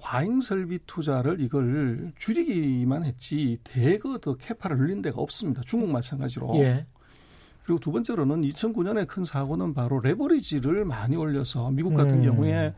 과잉 0.01 0.41
설비 0.41 0.79
투자를 0.85 1.41
이걸 1.41 2.11
줄이기만 2.17 3.03
했지 3.03 3.59
대거 3.63 4.19
더 4.19 4.35
캐파를 4.35 4.77
늘린 4.77 5.01
데가 5.01 5.21
없습니다. 5.21 5.61
중국 5.65 5.89
마찬가지로. 5.91 6.55
예. 6.55 6.85
그리고 7.63 7.79
두 7.79 7.91
번째로는 7.91 8.41
2009년에 8.41 9.07
큰 9.07 9.23
사고는 9.23 9.73
바로 9.73 9.99
레버리지를 9.99 10.85
많이 10.85 11.15
올려서 11.15 11.71
미국 11.71 11.93
같은 11.93 12.19
음. 12.19 12.23
경우에 12.23 12.73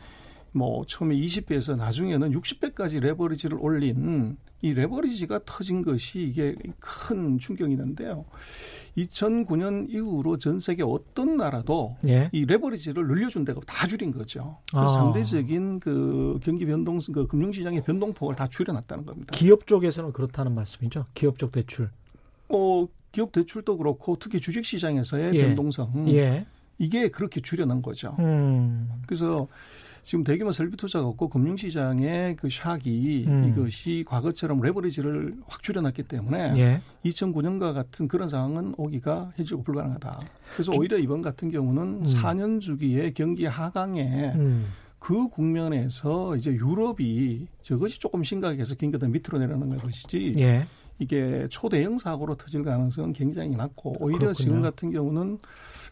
뭐 0.52 0.84
처음에 0.86 1.16
20배에서 1.16 1.78
나중에는 1.78 2.32
60배까지 2.32 3.00
레버리지를 3.00 3.58
올린 3.62 4.38
이 4.62 4.74
레버리지가 4.74 5.42
터진 5.46 5.82
것이 5.82 6.22
이게 6.22 6.56
큰 6.80 7.40
충격이는데요. 7.40 8.26
2009년 8.98 9.90
이후로 9.90 10.38
전 10.38 10.60
세계 10.60 10.84
어떤 10.84 11.38
나라도 11.38 11.98
예. 12.08 12.30
이 12.32 12.46
레버리지를 12.46 13.08
늘려준 13.08 13.46
데가 13.46 13.62
다 13.66 13.88
줄인 13.88 14.12
거죠. 14.12 14.58
아. 14.74 14.88
상대적인 14.88 15.80
그 15.80 16.40
경기 16.44 16.66
변동, 16.66 17.00
그 17.14 17.26
금융시장의 17.26 17.84
변동폭을 17.84 18.36
다 18.36 18.48
줄여놨다는 18.48 19.06
겁니다. 19.06 19.32
기업 19.32 19.66
쪽에서는 19.66 20.12
그렇다는 20.12 20.54
말씀이죠. 20.54 21.06
기업 21.14 21.40
쪽 21.40 21.52
대출. 21.52 21.90
어, 22.50 22.88
기업 23.12 23.32
대출도 23.32 23.78
그렇고 23.78 24.18
특히 24.20 24.40
주식 24.40 24.66
시장에서의 24.66 25.34
예. 25.34 25.48
변동성. 25.48 26.10
예. 26.10 26.46
이게 26.78 27.10
그렇게 27.10 27.42
줄여놓은 27.42 27.82
거죠. 27.82 28.16
음. 28.20 28.90
그래서 29.06 29.48
지금 30.04 30.24
대규모 30.24 30.52
설비 30.52 30.76
투자가 30.78 31.06
없고 31.08 31.30
금융시장의 31.30 32.36
그 32.36 32.48
샥이 32.48 33.28
음. 33.28 33.50
이것이 33.50 34.04
과거처럼 34.08 34.62
레버리지를 34.62 35.36
확 35.48 35.62
줄여놨기 35.62 36.04
때문에 36.04 36.54
예. 36.58 36.82
2009년과 37.06 37.74
같은 37.74 38.08
그런 38.08 38.28
상황은 38.28 38.74
오기가 38.78 39.32
해지고 39.38 39.64
불가능하다. 39.64 40.20
그래서 40.54 40.72
오히려 40.76 40.98
이번 40.98 41.22
같은 41.22 41.52
경우는 41.52 41.84
음. 41.84 42.04
4년 42.04 42.60
주기의 42.60 43.14
경기 43.14 43.46
하강에 43.46 44.32
음. 44.36 44.68
그 44.98 45.28
국면에서 45.30 46.36
이제 46.36 46.52
유럽이 46.52 47.48
저것이 47.62 48.00
조금 48.00 48.24
심각해서 48.24 48.76
경기가 48.76 49.08
밑으로 49.08 49.40
내려가는 49.40 49.78
것이지 49.78 50.36
예. 50.38 50.66
이게 51.02 51.48
초대형 51.50 51.98
사고로 51.98 52.36
터질 52.36 52.64
가능성은 52.64 53.14
굉장히 53.14 53.56
낮고 53.56 53.96
오히려 54.00 54.20
그렇군요. 54.20 54.34
지금 54.34 54.62
같은 54.62 54.92
경우는 54.92 55.40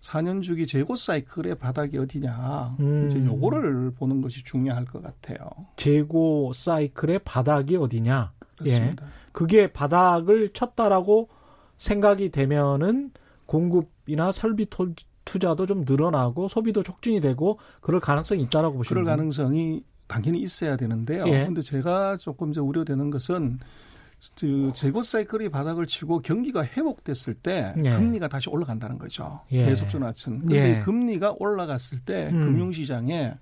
4년 0.01 0.43
주기 0.43 0.67
재고 0.67 0.95
사이클의 0.95 1.55
바닥이 1.55 1.97
어디냐 1.97 2.75
음. 2.79 3.07
이제 3.07 3.25
요거를 3.25 3.93
보는 3.95 4.21
것이 4.21 4.43
중요할 4.43 4.85
것 4.85 5.01
같아요. 5.01 5.49
재고 5.77 6.53
사이클의 6.53 7.21
바닥이 7.25 7.75
어디냐? 7.75 8.33
그렇습니다. 8.55 9.05
예. 9.07 9.11
그게 9.31 9.73
바닥을 9.73 10.49
쳤다라고 10.53 11.29
생각이 11.79 12.29
되면은 12.29 13.11
공급이나 13.47 14.31
설비 14.31 14.67
투자도 15.25 15.65
좀 15.65 15.85
늘어나고 15.87 16.49
소비도 16.49 16.83
촉진이 16.83 17.19
되고 17.19 17.57
그럴 17.81 17.99
가능성이 17.99 18.43
있다라고 18.43 18.77
보시는 18.77 19.01
그럴 19.01 19.17
가능성이 19.17 19.83
당연히 20.05 20.39
있어야 20.41 20.77
되는데요. 20.77 21.23
그런데 21.23 21.57
예. 21.57 21.61
제가 21.61 22.17
조금 22.17 22.51
이제 22.51 22.59
우려되는 22.61 23.09
것은 23.09 23.57
그 23.59 23.65
재고 24.73 25.01
사이클이 25.01 25.49
바닥을 25.49 25.87
치고 25.87 26.19
경기가 26.21 26.63
회복됐을 26.65 27.35
때 27.35 27.73
예. 27.83 27.91
금리가 27.91 28.27
다시 28.27 28.49
올라간다는 28.49 28.97
거죠. 28.97 29.41
예. 29.51 29.65
계속적으로 29.65 30.05
낮춘. 30.07 30.39
그런데 30.39 30.79
예. 30.79 30.83
금리가 30.83 31.35
올라갔을 31.39 31.99
때 31.99 32.29
음. 32.31 32.41
금융시장에 32.41 33.33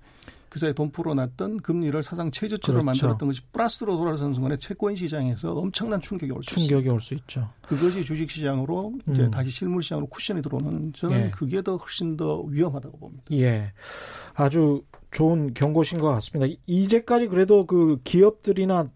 그 0.48 0.58
사이 0.58 0.72
돈 0.72 0.90
풀어놨던 0.90 1.58
금리를 1.58 2.02
사상 2.02 2.30
최저치로 2.30 2.72
그렇죠. 2.82 2.84
만들었던 2.84 3.28
것이 3.28 3.42
플러스로 3.52 3.98
돌아선 3.98 4.32
순간에 4.32 4.56
채권 4.56 4.96
시장에서 4.96 5.52
엄청난 5.52 6.00
충격이 6.00 6.32
올 6.32 6.42
수 6.42 6.54
있습니다. 6.54 6.68
충격이 6.68 6.88
올 6.88 7.00
수 7.02 7.12
있죠. 7.14 7.50
그것이 7.60 8.02
주식 8.02 8.30
시장으로 8.30 8.94
이제 9.10 9.24
음. 9.24 9.30
다시 9.30 9.50
실물 9.50 9.82
시장으로 9.82 10.06
쿠션이 10.06 10.40
들어오는 10.40 10.94
저는 10.94 11.26
예. 11.26 11.30
그게 11.32 11.60
더 11.60 11.76
훨씬 11.76 12.16
더 12.16 12.40
위험하다고 12.40 12.98
봅니다. 12.98 13.24
예. 13.32 13.72
아주 14.34 14.82
좋은 15.10 15.52
경고신 15.52 16.00
것 16.00 16.08
같습니다. 16.12 16.54
이제까지 16.66 17.26
그래도 17.28 17.66
그 17.66 17.98
기업들이나 18.04 18.86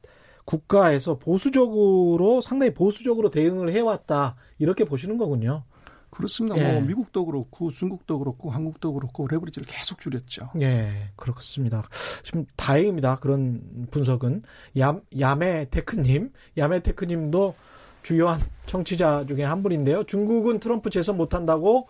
국가에서 0.45 1.19
보수적으로 1.19 2.41
상당히 2.41 2.75
보수적으로 2.75 3.31
대응을 3.31 3.73
해왔다 3.73 4.37
이렇게 4.59 4.85
보시는 4.85 5.19
거군요. 5.19 5.65
그렇습니다. 6.11 6.59
예. 6.59 6.73
뭐 6.73 6.83
미국도 6.83 7.25
그렇고 7.25 7.71
중국도 7.71 8.19
그렇고 8.19 8.51
한국도 8.51 8.93
그렇고 8.93 9.27
레버리지를 9.27 9.67
계속 9.67 9.99
줄였죠. 9.99 10.51
예, 10.61 11.11
그렇습니다. 11.17 11.89
지금 12.23 12.45
다행입니다. 12.55 13.17
그런 13.17 13.87
분석은 13.91 14.43
야, 14.79 15.01
야매 15.19 15.69
테크님, 15.71 16.33
야매 16.59 16.81
테크님도 16.81 17.55
주요한 18.03 18.43
청취자 18.67 19.25
중에 19.27 19.43
한 19.43 19.63
분인데요. 19.63 20.05
중국은 20.05 20.61
트럼프 20.61 20.91
재선 20.91 21.17
못한다고 21.17 21.89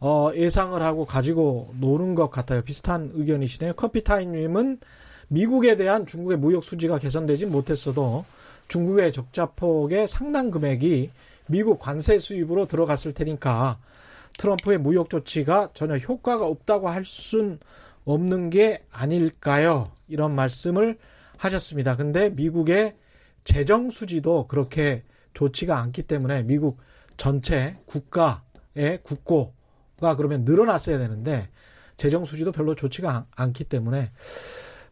어, 0.00 0.32
예상을 0.34 0.82
하고 0.82 1.04
가지고 1.04 1.72
노는 1.78 2.16
것 2.16 2.30
같아요. 2.30 2.62
비슷한 2.62 3.12
의견이시네요. 3.14 3.74
커피타임님은 3.74 4.80
미국에 5.32 5.76
대한 5.76 6.04
중국의 6.04 6.36
무역 6.36 6.62
수지가 6.62 6.98
개선되지 6.98 7.46
못했어도 7.46 8.26
중국의 8.68 9.14
적자폭의 9.14 10.06
상당 10.06 10.50
금액이 10.50 11.10
미국 11.46 11.80
관세 11.80 12.18
수입으로 12.18 12.66
들어갔을 12.66 13.14
테니까 13.14 13.78
트럼프의 14.36 14.78
무역 14.78 15.08
조치가 15.08 15.70
전혀 15.72 15.96
효과가 15.96 16.44
없다고 16.46 16.88
할 16.88 17.04
순 17.06 17.58
없는 18.04 18.50
게 18.50 18.84
아닐까요? 18.90 19.90
이런 20.08 20.34
말씀을 20.34 20.98
하셨습니다. 21.38 21.96
근데 21.96 22.28
미국의 22.30 22.96
재정 23.44 23.90
수지도 23.90 24.46
그렇게 24.48 25.02
좋지가 25.32 25.78
않기 25.78 26.02
때문에 26.02 26.42
미국 26.42 26.78
전체 27.16 27.78
국가의 27.86 28.98
국고가 29.02 30.16
그러면 30.16 30.44
늘어났어야 30.44 30.98
되는데 30.98 31.48
재정 31.96 32.24
수지도 32.24 32.52
별로 32.52 32.74
좋지가 32.74 33.26
않기 33.34 33.64
때문에 33.64 34.10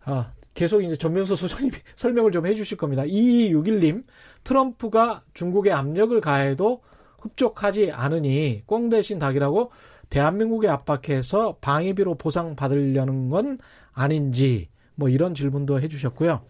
아, 0.04 0.32
계속 0.54 0.82
이제 0.82 0.96
전면서 0.96 1.36
소장님이 1.36 1.72
설명을 1.96 2.32
좀 2.32 2.46
해주실 2.46 2.76
겁니다. 2.76 3.02
2261님, 3.04 4.04
트럼프가 4.44 5.22
중국에 5.34 5.70
압력을 5.72 6.18
가해도 6.20 6.82
흡족하지 7.20 7.92
않으니 7.92 8.62
꽁 8.66 8.88
대신 8.88 9.18
닭이라고 9.18 9.70
대한민국에 10.08 10.68
압박해서 10.68 11.58
방위비로 11.60 12.16
보상받으려는 12.16 13.28
건 13.28 13.58
아닌지 13.92 14.68
뭐 14.94 15.08
이런 15.08 15.34
질문도 15.34 15.80
해주셨고요. 15.80 16.40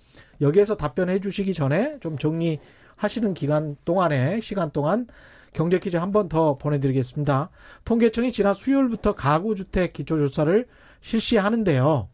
여기에서 0.40 0.76
답변해 0.76 1.18
주시기 1.20 1.52
전에 1.54 1.98
좀 2.00 2.16
정리하시는 2.16 3.34
기간 3.34 3.76
동안에 3.84 4.40
시간 4.40 4.70
동안 4.70 5.06
경제 5.52 5.78
퀴즈 5.78 5.96
한 5.96 6.12
번 6.12 6.28
더 6.28 6.56
보내드리겠습니다. 6.56 7.50
통계청이 7.84 8.32
지난 8.32 8.54
수요일부터 8.54 9.14
가구주택 9.14 9.92
기초조사를 9.92 10.66
실시하는데요. 11.00 12.08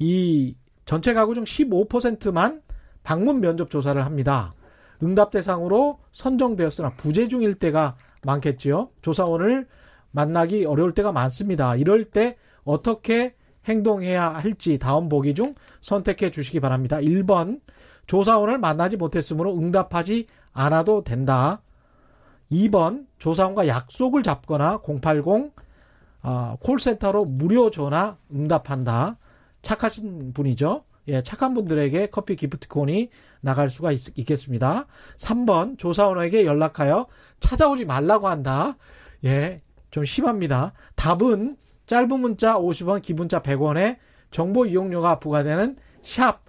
이 0.00 0.56
전체 0.86 1.14
가구 1.14 1.34
중 1.34 1.44
15%만 1.44 2.62
방문 3.04 3.40
면접 3.40 3.70
조사를 3.70 4.04
합니다. 4.04 4.52
응답 5.02 5.30
대상으로 5.30 6.00
선정되었으나 6.10 6.94
부재 6.96 7.28
중일 7.28 7.54
때가 7.54 7.96
많겠지요. 8.24 8.90
조사원을 9.02 9.66
만나기 10.10 10.64
어려울 10.64 10.92
때가 10.94 11.12
많습니다. 11.12 11.76
이럴 11.76 12.04
때 12.06 12.36
어떻게 12.64 13.34
행동해야 13.66 14.28
할지 14.30 14.78
다음 14.78 15.08
보기 15.08 15.34
중 15.34 15.54
선택해 15.80 16.30
주시기 16.30 16.60
바랍니다. 16.60 16.96
1번 16.96 17.60
조사원을 18.06 18.58
만나지 18.58 18.96
못했으므로 18.96 19.56
응답하지 19.56 20.26
않아도 20.52 21.04
된다. 21.04 21.62
2번 22.50 23.06
조사원과 23.18 23.68
약속을 23.68 24.22
잡거나 24.22 24.78
080 24.78 25.52
어, 26.22 26.56
콜센터로 26.60 27.24
무료 27.26 27.70
전화 27.70 28.16
응답한다. 28.32 29.16
착하신 29.62 30.32
분이죠. 30.32 30.84
예, 31.08 31.22
착한 31.22 31.54
분들에게 31.54 32.06
커피 32.06 32.36
기프트콘이 32.36 33.10
나갈 33.40 33.70
수가 33.70 33.90
있, 33.92 34.14
겠습니다 34.14 34.86
3번 35.16 35.78
조사원에게 35.78 36.44
연락하여 36.44 37.06
찾아오지 37.40 37.84
말라고 37.84 38.28
한다. 38.28 38.76
예, 39.24 39.62
좀 39.90 40.04
심합니다. 40.04 40.72
답은 40.94 41.56
짧은 41.86 42.20
문자 42.20 42.58
50원, 42.58 43.02
긴 43.02 43.16
문자 43.16 43.42
100원에 43.42 43.96
정보 44.30 44.66
이용료가 44.66 45.18
부과되는 45.18 45.76
샵 46.02 46.42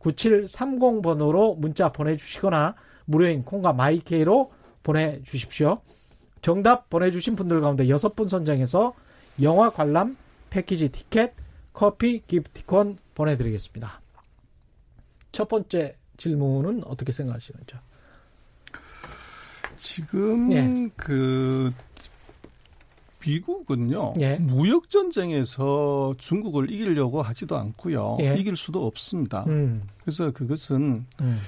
9730번으로 0.00 1.56
문자 1.58 1.92
보내주시거나 1.92 2.74
무료인 3.04 3.44
콩과 3.44 3.72
마이케이로 3.72 4.50
보내주십시오. 4.82 5.78
정답 6.42 6.88
보내주신 6.88 7.36
분들 7.36 7.60
가운데 7.60 7.88
여섯 7.88 8.14
분 8.14 8.28
선정해서 8.28 8.94
영화 9.42 9.70
관람 9.70 10.16
패키지 10.50 10.88
티켓, 10.88 11.34
커피, 11.78 12.20
기프티콘 12.26 12.98
보내드리겠습니다. 13.14 14.00
첫 15.30 15.46
번째 15.46 15.94
질문은 16.16 16.82
어떻게 16.84 17.12
생각하시는지요? 17.12 17.78
지금 19.76 20.50
예. 20.50 20.90
그 20.96 21.72
미국은요 23.24 24.14
예. 24.18 24.38
무역 24.40 24.90
전쟁에서 24.90 26.16
중국을 26.18 26.68
이기려고 26.68 27.22
하지도 27.22 27.56
않고요 27.56 28.16
예. 28.22 28.34
이길 28.36 28.56
수도 28.56 28.84
없습니다. 28.84 29.44
음, 29.46 29.84
그래서 30.00 30.32
그것은 30.32 31.06
음, 31.20 31.40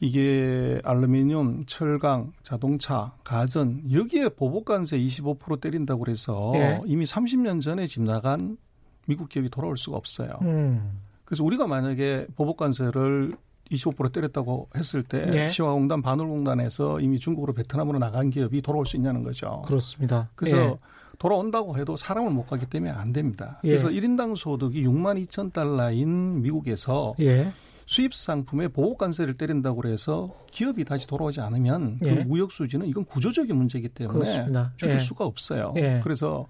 이게 0.00 0.82
알루미늄, 0.84 1.64
철강, 1.64 2.34
자동차, 2.42 3.14
가전 3.24 3.90
여기에 3.90 4.28
보복 4.36 4.66
관세 4.66 4.98
25% 4.98 5.62
때린다고 5.62 6.04
그래서 6.04 6.52
예. 6.56 6.78
이미 6.84 7.06
30년 7.06 7.62
전에 7.62 7.86
집 7.86 8.02
나간 8.02 8.58
미국 9.06 9.28
기업이 9.28 9.48
돌아올 9.50 9.76
수가 9.76 9.96
없어요. 9.96 10.38
음, 10.42 11.00
그래서 11.24 11.44
우리가 11.44 11.66
만약에 11.66 12.26
보복 12.36 12.56
관세를 12.58 13.32
25% 13.70 14.12
때렸다고 14.12 14.68
했을 14.76 15.02
때 15.02 15.24
예. 15.32 15.48
시화공단, 15.48 16.02
반울공단에서 16.02 17.00
이미 17.00 17.18
중국으로 17.18 17.54
베트남으로 17.54 17.98
나간 17.98 18.30
기업이 18.30 18.60
돌아올 18.62 18.86
수 18.86 18.96
있냐는 18.96 19.22
거죠. 19.22 19.62
그렇습니다. 19.66 20.28
그래서 20.34 20.56
예. 20.56 20.74
돌아온다고 21.18 21.78
해도 21.78 21.96
사람을 21.96 22.30
못 22.30 22.46
가기 22.46 22.66
때문에 22.66 22.92
안 22.92 23.12
됩니다. 23.12 23.60
예. 23.64 23.68
그래서 23.68 23.88
1인당 23.88 24.36
소득이 24.36 24.84
6만 24.84 25.24
2천 25.26 25.52
달러인 25.52 26.42
미국에서 26.42 27.14
예. 27.20 27.52
수입 27.86 28.14
상품에 28.14 28.68
보호 28.68 28.96
관세를 28.96 29.34
때린다고 29.34 29.76
그래서 29.82 30.34
기업이 30.50 30.84
다시 30.84 31.06
돌아오지 31.06 31.40
않으면 31.40 31.98
예. 32.02 32.14
그 32.16 32.20
무역 32.22 32.52
수지는 32.52 32.86
이건 32.86 33.04
구조적인 33.04 33.54
문제이기 33.54 33.88
때문에 33.90 34.18
그렇습니다. 34.18 34.72
줄일 34.76 34.94
예. 34.94 34.98
수가 34.98 35.24
없어요. 35.24 35.74
예. 35.76 36.00
그래서 36.02 36.46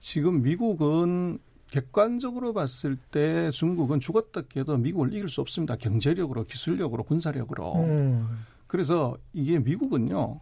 지금 0.00 0.42
미국은 0.42 1.38
객관적으로 1.72 2.52
봤을 2.52 2.96
때 2.96 3.50
중국은 3.50 3.98
죽었다 3.98 4.42
깨도 4.42 4.76
미국을 4.76 5.14
이길 5.14 5.30
수 5.30 5.40
없습니다. 5.40 5.74
경제력으로, 5.76 6.44
기술력으로, 6.44 7.02
군사력으로. 7.02 7.76
음, 7.76 8.44
그래서 8.66 9.16
이게 9.32 9.58
미국은요. 9.58 10.38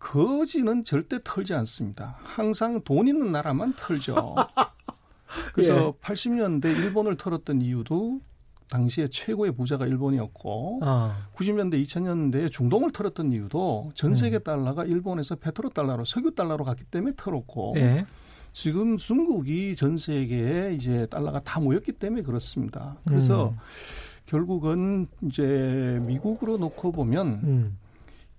거지는 0.00 0.82
절대 0.82 1.20
털지 1.22 1.54
않습니다. 1.54 2.18
항상 2.20 2.80
돈 2.82 3.06
있는 3.06 3.30
나라만 3.30 3.74
털죠. 3.76 4.34
그래서 5.54 5.94
80년대 6.02 6.64
일본을 6.64 7.16
털었던 7.16 7.62
이유도 7.62 8.20
당시에 8.68 9.06
최고의 9.06 9.52
부자가 9.52 9.86
일본이었고 9.86 10.80
아, 10.82 11.28
90년대 11.36 11.80
2000년대에 11.84 12.50
중동을 12.50 12.90
털었던 12.90 13.32
이유도 13.32 13.92
전 13.94 14.10
음. 14.10 14.14
세계 14.16 14.40
달러가 14.40 14.84
일본에서 14.84 15.36
페트로 15.36 15.68
달러로 15.70 16.04
석유 16.04 16.34
달러로 16.34 16.64
갔기 16.64 16.82
때문에 16.84 17.14
털었고 17.16 17.74
예. 17.76 18.04
지금 18.56 18.96
중국이 18.96 19.76
전 19.76 19.98
세계에 19.98 20.72
이제 20.72 21.04
달러가 21.10 21.40
다 21.40 21.60
모였기 21.60 21.92
때문에 21.92 22.22
그렇습니다. 22.22 22.96
그래서 23.06 23.50
음. 23.50 23.56
결국은 24.24 25.06
이제 25.26 26.00
미국으로 26.06 26.56
놓고 26.56 26.90
보면 26.90 27.26
음, 27.44 27.78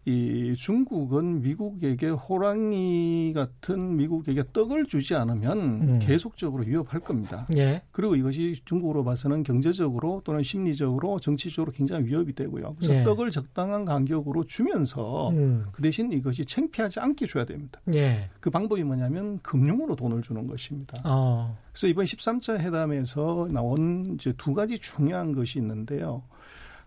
이 0.08 0.56
중국은 0.58 1.42
미국에게 1.42 2.08
호랑이 2.08 3.34
같은 3.36 3.98
미국에게 3.98 4.42
떡을 4.54 4.86
주지 4.86 5.16
않으면 5.16 5.60
음. 5.60 6.00
계속적으로 6.02 6.64
위협할 6.64 7.02
겁니다. 7.02 7.46
예. 7.58 7.82
그리고 7.92 8.16
이것이 8.16 8.56
중국으로 8.64 9.04
봐서는 9.04 9.44
경제적으로 9.44 10.22
또는 10.24 10.44
심리적으로 10.44 11.20
정치적으로 11.20 11.74
굉장히 11.74 12.06
위협이 12.06 12.32
되고요. 12.36 12.76
그래서 12.78 12.96
예. 12.96 13.04
떡을 13.04 13.32
적당한 13.32 13.84
간격으로 13.84 14.46
주면서 14.46 15.30
음, 15.32 15.66
그 15.74 15.82
대신 15.82 16.10
이것이 16.14 16.46
창피하지 16.46 17.02
않게 17.02 17.28
줘야 17.28 17.44
됩니다. 17.44 17.82
예. 17.94 18.30
그 18.40 18.50
방법이 18.50 18.82
뭐냐면 18.86 19.40
금융으로 19.40 19.98
돈을 19.98 20.22
주는 20.22 20.48
것입니다. 20.48 21.02
어, 21.04 21.58
그래서 21.74 21.88
이번 21.88 22.06
13차 22.06 22.60
회담에서 22.60 23.50
나온 23.52 24.14
이제 24.14 24.34
두 24.38 24.54
가지 24.54 24.80
중요한 24.80 25.34
것이 25.34 25.60
있는데요. 25.60 26.24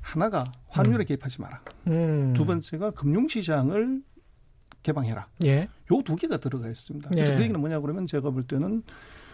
하나가 0.00 0.50
환율에 0.68 1.04
개입하지 1.04 1.40
마라. 1.40 1.62
음. 1.88 2.32
두 2.34 2.44
번째가 2.44 2.92
금융시장을 2.92 4.02
개방해라. 4.82 5.28
예. 5.44 5.68
요두 5.90 6.16
개가 6.16 6.38
들어가 6.38 6.68
있습니다. 6.68 7.10
그래서 7.10 7.32
네. 7.32 7.36
그 7.36 7.42
얘기는 7.42 7.60
뭐냐 7.60 7.80
그러면 7.80 8.06
제가 8.06 8.30
볼 8.30 8.44
때는 8.44 8.82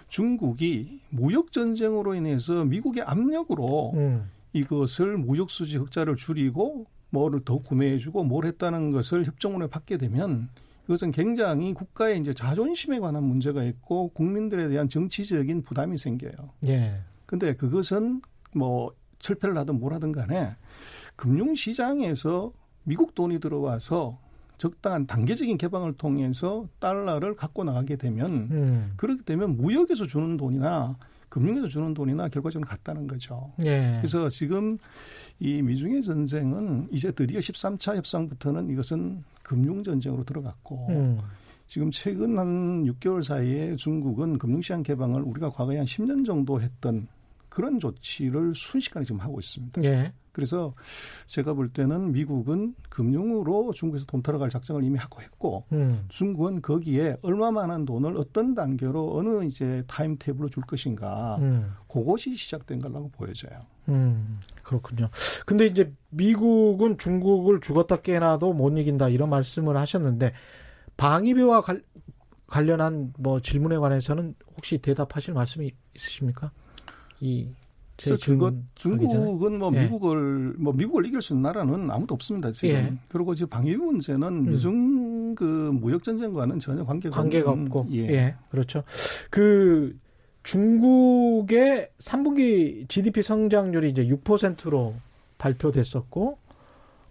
중국이 0.09 1.00
무역 1.11 1.52
전쟁으로 1.52 2.14
인해서 2.14 2.64
미국의 2.64 3.02
압력으로 3.02 3.92
음, 3.94 4.31
이것을 4.52 5.16
무역 5.16 5.50
수지 5.50 5.76
흑자를 5.76 6.16
줄이고 6.16 6.87
뭐를 7.11 7.44
더 7.44 7.59
구매해주고 7.59 8.24
뭘 8.24 8.46
했다는 8.46 8.90
것을 8.90 9.24
협정문을 9.24 9.68
받게 9.68 9.96
되면 9.96 10.48
이것은 10.85 11.11
굉장히 11.11 11.74
국가의 11.74 12.20
이제 12.20 12.33
자존심에 12.33 13.00
관한 13.00 13.24
문제가 13.24 13.64
있고 13.64 14.09
국민들에 14.11 14.68
대한 14.68 14.88
정치적인 14.88 15.62
부담이 15.62 15.98
생겨요. 15.98 16.33
예. 16.68 17.00
근데 17.26 17.55
그것은 17.57 18.22
뭐 18.55 18.92
철폐를 19.26 19.58
하든 19.58 19.80
뭘 19.80 19.92
하든 19.94 20.12
간에 20.12 20.54
금융시장에서 21.16 22.52
미국 22.84 23.14
돈이 23.14 23.40
들어와서 23.40 24.18
적당한 24.58 25.06
단계적인 25.06 25.58
개방을 25.58 25.94
통해서 25.94 26.66
달러를 26.78 27.34
갖고 27.34 27.64
나가게 27.64 27.96
되면 27.96 28.48
음, 28.50 28.92
그렇게 28.96 29.22
되면 29.24 29.56
무역에서 29.56 30.06
주는 30.06 30.36
돈이나 30.36 30.96
금융에서 31.28 31.66
주는 31.66 31.92
돈이나 31.92 32.28
결과적으로 32.28 32.66
같다는 32.66 33.06
거죠. 33.06 33.52
예. 33.64 33.96
그래서 33.98 34.30
지금 34.30 34.78
이 35.38 35.60
미중의 35.60 36.02
전쟁은 36.02 36.88
이제 36.92 37.10
드디어 37.10 37.40
13차 37.40 37.96
협상부터는 37.96 38.70
이것은 38.70 39.22
금융 39.42 39.82
전쟁으로 39.82 40.24
들어갔고 40.24 40.86
음, 40.88 41.18
지금 41.66 41.90
최근 41.90 42.38
한 42.38 42.84
6개월 42.84 43.22
사이에 43.22 43.76
중국은 43.76 44.38
금융시장 44.38 44.82
개방을 44.82 45.20
우리가 45.22 45.50
과거에 45.50 45.76
한 45.76 45.84
10년 45.84 46.24
정도 46.24 46.60
했던 46.62 47.08
그런 47.57 47.81
조치를 47.81 48.53
순식간에 48.55 49.07
지금 49.07 49.19
하고 49.23 49.40
있습니다. 49.40 49.83
예. 49.85 50.12
그래서 50.33 50.75
제가 51.25 51.55
볼 51.55 51.71
때는 51.71 52.12
미국은 52.12 52.75
금융으로 52.90 53.73
중국에서 53.73 54.05
돈 54.05 54.23
털어갈 54.23 54.51
작정을 54.51 54.85
이미 54.85 54.99
하고 54.99 55.23
했고 55.23 55.64
음, 55.73 56.05
중국은 56.11 56.61
거기에 56.61 57.16
얼마만한 57.23 57.87
돈을 57.87 58.19
어떤 58.19 58.55
단계로 58.55 59.16
어느 59.16 59.42
이제 59.45 59.83
타임 59.87 60.19
테이블로 60.19 60.51
줄 60.51 60.64
것인가 60.64 61.38
음. 61.40 61.73
그것이 61.88 62.37
시작된 62.37 62.79
거라고 62.79 63.09
보여져요. 63.09 63.64
음, 63.88 64.38
그렇군요. 64.62 65.09
근데 65.47 65.64
이제 65.64 65.90
미국은 66.11 66.99
중국을 66.99 67.62
죽었다 67.62 67.97
깨나도 67.97 68.53
못 68.53 68.77
이긴다 68.77 69.09
이런 69.09 69.31
말씀을 69.31 69.79
하셨는데 69.79 70.35
방위비와 70.99 71.62
관, 71.62 71.83
관련한 72.49 73.14
뭐 73.19 73.40
질문에 73.40 73.79
관해서는 73.79 74.35
혹시 74.59 74.77
대답하실 74.77 75.33
말씀이 75.33 75.71
있으십니까? 75.95 76.53
이제 77.20 77.48
그래서 77.96 78.26
그것. 78.26 78.55
중국은 78.74 79.59
뭐 79.59 79.72
예. 79.74 79.85
미국을 79.85 80.55
뭐 80.59 80.72
미국을 80.72 81.07
이길 81.07 81.22
수 81.22 81.33
있는 81.33 81.42
나라는 81.42 81.90
아무도 81.90 82.14
없습니다 82.14 82.50
지금. 82.50 82.74
예. 82.74 82.92
그리고 83.09 83.35
지금 83.35 83.48
방위비 83.48 83.76
문제는 83.76 84.44
미중 84.44 85.35
그 85.35 85.70
무역 85.72 86.02
전쟁과는 86.02 86.61
전혀 86.61 86.85
관계가 86.85 87.16
관계가 87.16 87.50
없는, 87.50 87.66
없고 87.66 87.87
예. 87.92 88.09
예. 88.09 88.35
그렇죠. 88.50 88.83
그 89.31 89.96
중국의 90.42 91.90
3분기 91.98 92.88
GDP 92.88 93.22
성장률이 93.22 93.90
이제 93.90 94.07
6%로 94.07 94.94
발표됐었고 95.38 96.38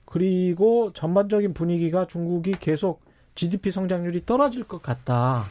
그리고 0.05 0.93
전반적인 0.93 1.53
분위기가 1.53 2.07
중국이 2.07 2.53
계속 2.59 3.01
GDP 3.33 3.71
성장률이 3.71 4.25
떨어질 4.25 4.63
것 4.63 4.81
같다. 4.81 5.45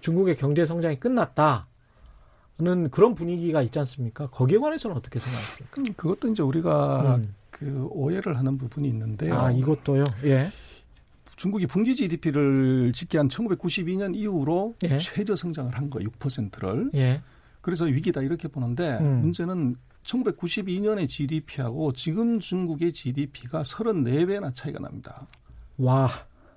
중국의 0.00 0.36
경제 0.36 0.66
성장이 0.66 1.00
끝났다. 1.00 1.68
는 2.62 2.90
그런 2.90 3.16
분위기가 3.16 3.60
있지 3.62 3.78
않습니까? 3.80 4.28
거기에 4.28 4.58
관해서는 4.58 4.96
어떻게 4.96 5.18
생각하십니까? 5.18 5.82
그것도 5.96 6.28
이제 6.28 6.42
우리가 6.44 7.16
음. 7.16 7.34
그 7.50 7.88
오해를 7.90 8.38
하는 8.38 8.56
부분이 8.56 8.86
있는데요. 8.88 9.34
아, 9.34 9.50
이것도요. 9.50 10.04
예. 10.24 10.48
중국이 11.34 11.66
분기 11.66 11.96
GDP를 11.96 12.92
집계한 12.92 13.26
1992년 13.26 14.14
이후로 14.14 14.76
예. 14.84 14.98
최저 14.98 15.34
성장을 15.34 15.76
한 15.76 15.90
거예요. 15.90 16.08
6%를. 16.10 16.90
예. 16.94 17.20
그래서 17.60 17.84
위기다 17.84 18.22
이렇게 18.22 18.46
보는데 18.46 18.98
음. 19.00 19.22
문제는 19.22 19.76
1992년의 20.04 21.08
GDP하고 21.08 21.92
지금 21.92 22.38
중국의 22.38 22.92
GDP가 22.92 23.62
34배나 23.62 24.54
차이가 24.54 24.78
납니다. 24.78 25.26
와. 25.78 26.08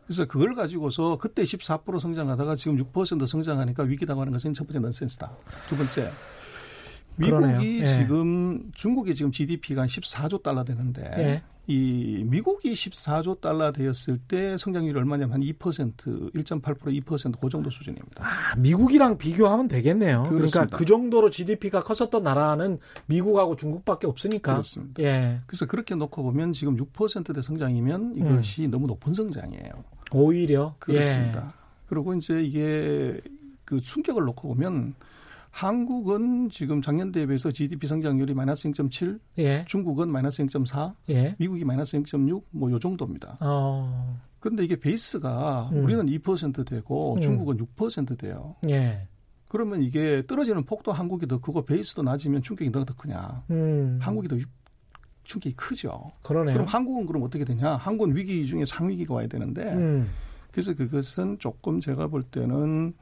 그래서 0.06 0.26
그걸 0.26 0.54
가지고서 0.56 1.18
그때 1.18 1.44
14% 1.44 2.00
성장하다가 2.00 2.56
지금 2.56 2.78
6% 2.78 3.26
성장하니까 3.26 3.84
위기다고 3.84 4.22
하는 4.22 4.34
것은 4.34 4.54
첫 4.54 4.68
번째 4.68 4.80
넌센스다. 4.80 5.32
두 5.68 5.76
번째 5.76 6.12
미국이 7.18 7.80
예. 7.80 7.86
지금 7.86 8.72
중국이 8.74 9.16
지금 9.16 9.32
GDP가 9.32 9.82
한 9.82 9.88
14조 9.88 10.44
달러 10.44 10.64
되는데 10.64 11.02
예. 11.18 11.44
이 11.68 12.24
미국이 12.26 12.74
14조 12.74 13.42
달러 13.42 13.72
되었을 13.72 14.20
때 14.20 14.56
성장률이 14.58 15.00
얼마냐면 15.00 15.34
한 15.34 15.42
2%, 15.42 16.34
1.8% 16.34 17.04
2%그 17.04 17.50
정도 17.50 17.72
수준입니다. 17.72 18.24
아, 18.24 18.56
미국이랑 18.56 19.18
비교하면 19.18 19.68
되겠네요. 19.68 20.24
그러니까 20.24 20.30
그렇습니다. 20.30 20.60
그러니까 20.60 20.78
그 20.78 20.86
정도로 20.86 21.30
GDP가 21.32 21.84
컸었던 21.84 22.22
나라는 22.22 22.78
미국하고 23.08 23.56
중국밖에 23.56 24.06
없으니까. 24.06 24.54
그렇습니다. 24.54 25.02
예. 25.02 25.42
그래서 25.48 25.66
그렇게 25.66 25.96
놓고 25.96 26.22
보면 26.22 26.54
지금 26.54 26.78
6%대 26.78 27.42
성장이면 27.42 28.16
이것이 28.18 28.66
음. 28.66 28.72
너무 28.72 28.86
높은 28.86 29.16
성장이에요. 29.16 29.95
오히려 30.12 30.76
그렇습니다. 30.80 31.46
예. 31.48 31.66
그리고 31.88 32.14
이제 32.14 32.42
이게 32.44 33.20
그 33.64 33.80
충격을 33.82 34.24
놓고 34.26 34.48
보면 34.50 34.96
한국은 35.52 36.50
지금 36.50 36.82
작년 36.82 37.12
대비해서 37.12 37.50
GDP 37.50 37.88
성장률이 37.88 38.34
마이너스 38.34 38.70
0.7, 38.70 39.20
예. 39.38 39.64
중국은 39.66 40.10
마이너스 40.10 40.44
0.4, 40.44 40.94
예. 41.10 41.36
미국이 41.40 41.64
마이너스 41.64 41.98
0.6, 41.98 42.44
뭐 42.52 42.70
요 42.72 42.78
정도입니다. 42.78 43.38
어. 43.40 44.20
그런데 44.40 44.64
이게 44.66 44.76
베이스가 44.76 45.70
음. 45.72 45.84
우리는 45.86 46.06
2% 46.08 46.68
되고 46.68 47.16
음. 47.16 47.22
중국은 47.22 47.58
6% 47.58 48.18
돼요. 48.18 48.56
예. 48.70 49.08
그러면 49.48 49.82
이게 49.82 50.24
떨어지는 50.28 50.66
폭도 50.66 50.92
한국이 50.92 51.26
더 51.28 51.40
크고 51.40 51.64
베이스도 51.64 52.04
낮으면 52.04 52.42
충격이 52.42 52.72
더 52.72 52.84
크냐? 52.84 53.44
음. 53.50 53.98
한국이 54.02 54.28
더 54.28 54.36
충격이 55.26 55.56
크죠. 55.56 56.12
그러네요. 56.24 56.54
그럼 56.54 56.68
한국은 56.68 57.06
그럼 57.06 57.24
어떻게 57.24 57.44
되냐? 57.44 57.76
한국은 57.76 58.16
위기 58.16 58.46
중에 58.48 58.64
상위기가 58.66 59.14
와야 59.14 59.28
되는데 59.28 59.74
음. 59.74 60.10
그래서 60.52 60.74
그것은 60.74 61.38
조금 61.40 61.82
제가 61.82 62.08
볼 62.08 62.24
때는 62.24 62.94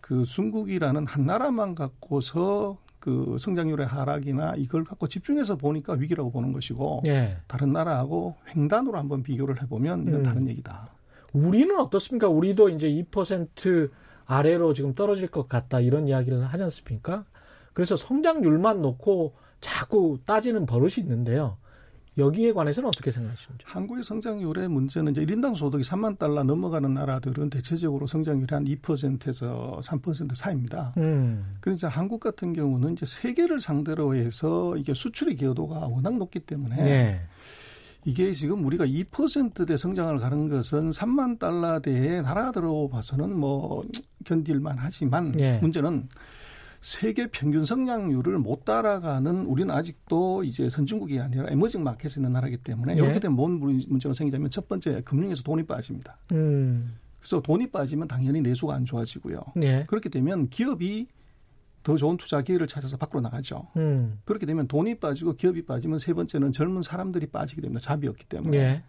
그 0.00 0.24
중국이라는 0.24 1.06
한 1.06 1.26
나라만 1.26 1.74
갖고서 1.74 2.78
그 3.00 3.36
성장률의 3.38 3.86
하락이나 3.86 4.54
이걸 4.56 4.84
갖고 4.84 5.08
집중해서 5.08 5.56
보니까 5.56 5.94
위기라고 5.94 6.30
보는 6.30 6.52
것이고 6.52 7.02
예. 7.06 7.36
다른 7.46 7.72
나라하고 7.72 8.36
횡단으로 8.54 8.98
한번 8.98 9.22
비교를 9.22 9.60
해보면 9.62 10.02
이건 10.08 10.14
음. 10.14 10.22
다른 10.22 10.48
얘기다. 10.48 10.88
우리는 11.32 11.78
어떻습니까? 11.78 12.28
우리도 12.28 12.68
이제 12.70 12.88
2% 12.88 13.90
아래로 14.26 14.72
지금 14.72 14.94
떨어질 14.94 15.28
것 15.28 15.48
같다 15.48 15.80
이런 15.80 16.06
이야기를 16.08 16.44
하지 16.44 16.62
않습니까? 16.62 17.24
그래서 17.72 17.96
성장률만 17.96 18.80
놓고 18.80 19.34
자꾸 19.64 20.18
따지는 20.26 20.66
버릇이 20.66 20.96
있는데요. 20.98 21.56
여기에 22.18 22.52
관해서는 22.52 22.86
어떻게 22.86 23.10
생각하시는지? 23.10 23.64
한국의 23.66 24.04
성장률의 24.04 24.68
문제는 24.68 25.12
이제 25.12 25.24
1인당 25.24 25.56
소득이 25.56 25.82
3만 25.82 26.18
달러 26.18 26.44
넘어가는 26.44 26.92
나라들은 26.92 27.48
대체적으로 27.48 28.06
성장률이 28.06 28.54
한 28.54 28.64
2%에서 28.66 29.80
3% 29.82 30.34
사이입니다. 30.34 30.92
음. 30.98 31.56
이제 31.66 31.86
한국 31.86 32.20
같은 32.20 32.52
경우는 32.52 32.92
이제 32.92 33.06
세계를 33.06 33.58
상대로 33.58 34.14
해서 34.14 34.76
이게 34.76 34.92
수출의 34.92 35.36
기여도가 35.36 35.88
워낙 35.88 36.16
높기 36.18 36.40
때문에 36.40 36.76
네. 36.76 37.20
이게 38.04 38.32
지금 38.32 38.64
우리가 38.66 38.84
2%대 38.84 39.76
성장을 39.76 40.18
가는 40.18 40.48
것은 40.50 40.90
3만 40.90 41.38
달러대의 41.38 42.22
나라들로 42.22 42.90
봐서는 42.90 43.34
뭐 43.34 43.82
견딜만 44.24 44.76
하지만 44.78 45.32
네. 45.32 45.58
문제는 45.58 46.06
세계 46.84 47.26
평균 47.28 47.64
성장률을 47.64 48.38
못 48.38 48.66
따라가는 48.66 49.46
우리는 49.46 49.74
아직도 49.74 50.44
이제 50.44 50.68
선진국이 50.68 51.18
아니라 51.18 51.46
에머징 51.48 51.82
마켓에 51.82 52.20
있는 52.20 52.34
나라이기 52.34 52.58
때문에 52.58 52.92
예. 52.92 52.98
이렇게 52.98 53.20
되면 53.20 53.34
뭔 53.34 53.58
문제가 53.58 54.12
생기냐면 54.12 54.50
첫 54.50 54.68
번째 54.68 55.00
금융에서 55.00 55.42
돈이 55.42 55.64
빠집니다. 55.64 56.18
음. 56.32 56.98
그래서 57.18 57.40
돈이 57.40 57.70
빠지면 57.70 58.06
당연히 58.06 58.42
내수가 58.42 58.74
안 58.74 58.84
좋아지고요. 58.84 59.40
예. 59.62 59.86
그렇게 59.88 60.10
되면 60.10 60.50
기업이 60.50 61.06
더 61.82 61.96
좋은 61.96 62.18
투자 62.18 62.42
기회를 62.42 62.66
찾아서 62.66 62.98
밖으로 62.98 63.22
나가죠. 63.22 63.66
음. 63.78 64.18
그렇게 64.26 64.44
되면 64.44 64.68
돈이 64.68 64.96
빠지고 64.96 65.36
기업이 65.36 65.64
빠지면 65.64 65.98
세 65.98 66.12
번째는 66.12 66.52
젊은 66.52 66.82
사람들이 66.82 67.28
빠지게 67.28 67.62
됩니다. 67.62 67.80
잡이 67.80 68.06
없기 68.08 68.26
때문에. 68.26 68.58
예. 68.58 68.82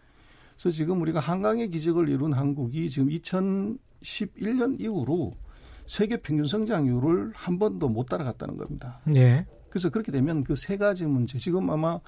그래서 0.58 0.70
지금 0.70 1.00
우리가 1.00 1.22
한강의 1.22 1.70
기적을 1.70 2.10
이룬 2.10 2.34
한국이 2.34 2.89
지금 2.89 3.08
2011년 3.08 4.82
이후로 4.82 5.38
세계 5.88 6.18
평균 6.18 6.46
성장률을 6.48 7.32
한 7.36 7.60
번도 7.60 7.90
못 7.90 8.06
따라갔다는 8.08 8.58
겁니다. 8.58 9.00
네. 9.06 9.46
그래서 9.70 9.90
그렇게 9.90 10.10
되면 10.12 10.44
그 10.46 10.56
세 10.56 10.78
가지 10.78 11.06
문제 11.06 11.38
지금 11.38 11.70
아마 11.70 12.00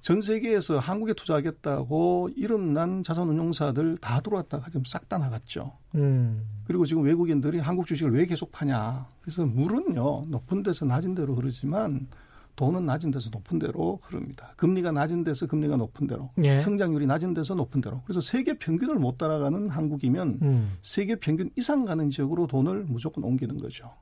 전 0.00 0.20
세계에서 0.20 0.78
한국에 0.78 1.12
투자하겠다고 1.14 2.30
이름난 2.36 3.02
자산운용사들 3.02 3.98
다 3.98 4.20
들어왔다가 4.20 4.66
지금 4.66 4.84
싹 4.86 5.08
다 5.08 5.18
나갔죠. 5.18 5.72
음. 5.96 6.44
그리고 6.66 6.86
지금 6.86 7.02
외국인들이 7.02 7.58
한국 7.58 7.86
주식을 7.88 8.12
왜 8.12 8.26
계속 8.26 8.52
파냐. 8.52 9.08
그래서 9.20 9.44
물은요 9.44 10.26
높은 10.28 10.62
데서 10.62 10.84
낮은 10.84 11.16
데로 11.16 11.34
흐르지만 11.34 12.06
돈은 12.56 12.86
낮은 12.86 13.10
데서 13.10 13.30
높은 13.30 13.58
데로 13.58 13.98
흐릅니다. 14.02 14.52
금리가 14.56 14.92
낮은 14.92 15.24
데서 15.24 15.46
금리가 15.46 15.76
높은 15.76 16.06
데로, 16.06 16.30
예. 16.42 16.60
성장률이 16.60 17.06
낮은 17.06 17.34
데서 17.34 17.54
높은 17.54 17.80
데로. 17.80 18.02
그래서 18.04 18.20
세계 18.20 18.58
평균을 18.58 18.96
못 18.96 19.18
따라가는 19.18 19.70
한국이면 19.70 20.38
음. 20.42 20.72
세계 20.82 21.16
평균 21.16 21.50
이상 21.56 21.84
가는 21.84 22.10
지역으로 22.10 22.46
돈을 22.46 22.84
무조건 22.88 23.24
옮기는 23.24 23.58
거죠. 23.58 23.92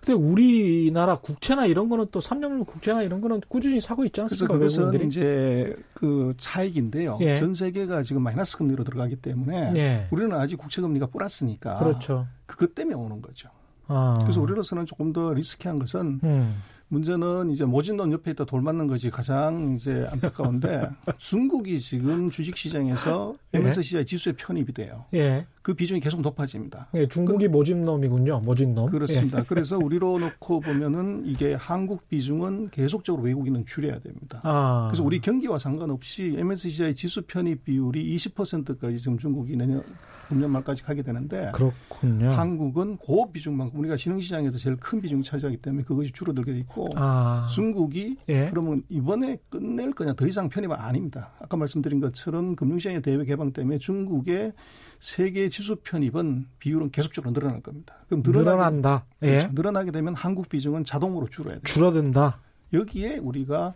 근데 0.00 0.12
우리나라 0.12 1.20
국채나 1.20 1.66
이런 1.66 1.88
거는 1.88 2.06
또 2.10 2.20
삼년물 2.20 2.64
국채나 2.64 3.02
이런 3.02 3.20
거는 3.20 3.40
꾸준히 3.48 3.80
사고 3.80 4.04
있지 4.04 4.20
않습니까? 4.20 4.58
그래서 4.58 4.82
그것은 4.86 5.06
이제 5.06 5.76
그 5.94 6.34
차익인데요. 6.36 7.18
예. 7.20 7.36
전 7.36 7.54
세계가 7.54 8.02
지금 8.02 8.22
마이너스 8.22 8.56
금리로 8.58 8.84
들어가기 8.84 9.16
때문에 9.16 9.72
예. 9.76 10.08
우리는 10.10 10.32
아직 10.32 10.56
국채 10.56 10.80
금리가 10.80 11.06
플러스니까 11.06 11.78
그렇죠. 11.78 12.26
그것 12.46 12.74
때문에 12.74 12.96
오는 12.96 13.22
거죠. 13.22 13.50
아. 13.86 14.18
그래서 14.20 14.40
우리로서는 14.40 14.86
조금 14.86 15.12
더 15.12 15.32
리스키한 15.32 15.78
것은 15.78 16.20
음. 16.22 16.56
문제는 16.88 17.50
이제 17.50 17.64
모진돈 17.64 18.12
옆에 18.12 18.30
있다 18.30 18.44
돌 18.44 18.62
맞는 18.62 18.86
것이 18.86 19.10
가장 19.10 19.74
이제 19.74 20.06
안타까운데 20.10 20.88
중국이 21.18 21.78
지금 21.80 22.30
주식 22.30 22.56
시장에서 22.56 23.34
MSCI 23.52 24.00
예? 24.00 24.04
지수에 24.04 24.32
편입이 24.32 24.72
돼요. 24.72 25.04
예. 25.14 25.46
그 25.68 25.74
비중이 25.74 26.00
계속 26.00 26.22
높아집니다. 26.22 26.88
예, 26.94 27.06
중국이 27.06 27.46
그, 27.46 27.50
모진놈이군요. 27.50 28.40
모진놈. 28.40 28.86
그렇습니다. 28.86 29.40
예. 29.40 29.44
그래서 29.46 29.76
우리로 29.76 30.18
놓고 30.18 30.60
보면은 30.60 31.24
이게 31.26 31.52
한국 31.52 32.08
비중은 32.08 32.70
계속적으로 32.70 33.22
외국인은 33.24 33.66
줄여야 33.66 33.98
됩니다. 33.98 34.40
아. 34.44 34.88
그래서 34.88 35.04
우리 35.04 35.20
경기와 35.20 35.58
상관없이 35.58 36.34
MSCI 36.38 36.94
지수 36.94 37.20
편입 37.26 37.64
비율이 37.64 38.16
20%까지 38.16 38.96
지금 38.96 39.18
중국이 39.18 39.58
내년 39.58 39.82
금년 40.28 40.50
말까지 40.52 40.82
가게 40.84 41.02
되는데 41.02 41.50
그렇군요. 41.52 42.30
한국은 42.30 42.96
그 42.98 43.30
비중만큼 43.32 43.80
우리가 43.80 43.96
신흥시장에서 43.96 44.56
제일 44.58 44.76
큰 44.76 45.00
비중 45.00 45.22
차지하기 45.22 45.58
때문에 45.58 45.84
그것이 45.84 46.12
줄어들게 46.12 46.52
돼 46.52 46.58
있고 46.58 46.86
아. 46.96 47.48
중국이 47.54 48.16
예. 48.30 48.48
그러면 48.48 48.82
이번에 48.88 49.36
끝낼 49.50 49.92
거냐 49.92 50.14
더 50.14 50.26
이상 50.26 50.48
편입은 50.48 50.76
아닙니다. 50.76 51.32
아까 51.40 51.58
말씀드린 51.58 52.00
것처럼 52.00 52.56
금융시장의 52.56 53.02
대외 53.02 53.24
개방 53.26 53.52
때문에 53.52 53.78
중국의 53.78 54.52
세계 54.98 55.48
지수 55.58 55.74
편입은 55.82 56.46
비율은 56.60 56.92
계속적으로 56.92 57.32
늘어날 57.32 57.60
겁니다. 57.60 57.96
그럼 58.06 58.22
늘어난다. 58.24 59.04
예. 59.22 59.30
그렇죠. 59.30 59.48
늘어나게 59.54 59.90
되면 59.90 60.14
한국 60.14 60.48
비중은 60.48 60.84
자동으로 60.84 61.26
줄어야 61.28 61.54
돼요. 61.54 61.64
줄어든다. 61.64 62.38
여기에 62.72 63.16
우리가 63.16 63.74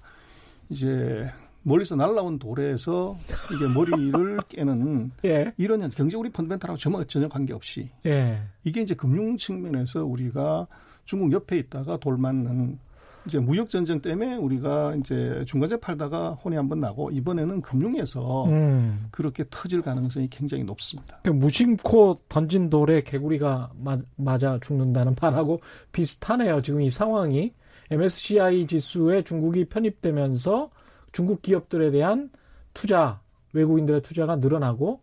이제 0.69 1.29
멀리서 1.65 1.97
날라온 1.97 2.39
돌에서 2.39 3.17
이게 3.53 3.67
머리를 3.75 4.39
깨는 4.49 5.11
예. 5.25 5.53
이런 5.57 5.91
경제 5.91 6.17
우리 6.17 6.31
펀드멘탈하고 6.31 6.79
전혀, 6.79 7.03
전혀 7.03 7.29
관계없이 7.29 7.91
예. 8.07 8.41
이게 8.63 8.81
이제 8.81 8.95
금융 8.95 9.37
측면에서 9.37 10.05
우리가 10.05 10.69
중국 11.05 11.33
옆에 11.33 11.59
있다가 11.59 11.97
돌 11.97 12.17
맞는 12.17 12.79
이제 13.27 13.39
무역 13.39 13.71
전쟁 13.71 14.01
때문에 14.01 14.37
우리가 14.37 14.97
이제 14.97 15.45
중간재 15.47 15.79
팔다가 15.79 16.31
혼이 16.33 16.57
한번 16.57 16.81
나고 16.81 17.11
이번에는 17.11 17.63
금융에서 17.63 18.45
음. 18.47 19.07
그렇게 19.11 19.45
터질 19.51 19.83
가능성이 19.83 20.29
굉장히 20.29 20.65
높습니다. 20.65 21.21
그 21.23 21.31
무심코 21.31 22.21
던진 22.29 22.69
돌에 22.71 23.03
개구리가 23.03 23.73
맞아 24.17 24.59
죽는다는 24.61 25.15
말하고 25.21 25.61
비슷하네요. 25.93 26.63
지금 26.63 26.81
이 26.81 26.91
상황이 26.91 27.53
MSCI 27.91 28.67
지수에 28.67 29.23
중국이 29.23 29.67
편입되면서 29.67 30.71
중국 31.13 31.43
기업들에 31.43 31.91
대한 31.91 32.31
투자, 32.75 33.21
외국인들의 33.53 34.03
투자가 34.03 34.37
늘어나고 34.37 35.01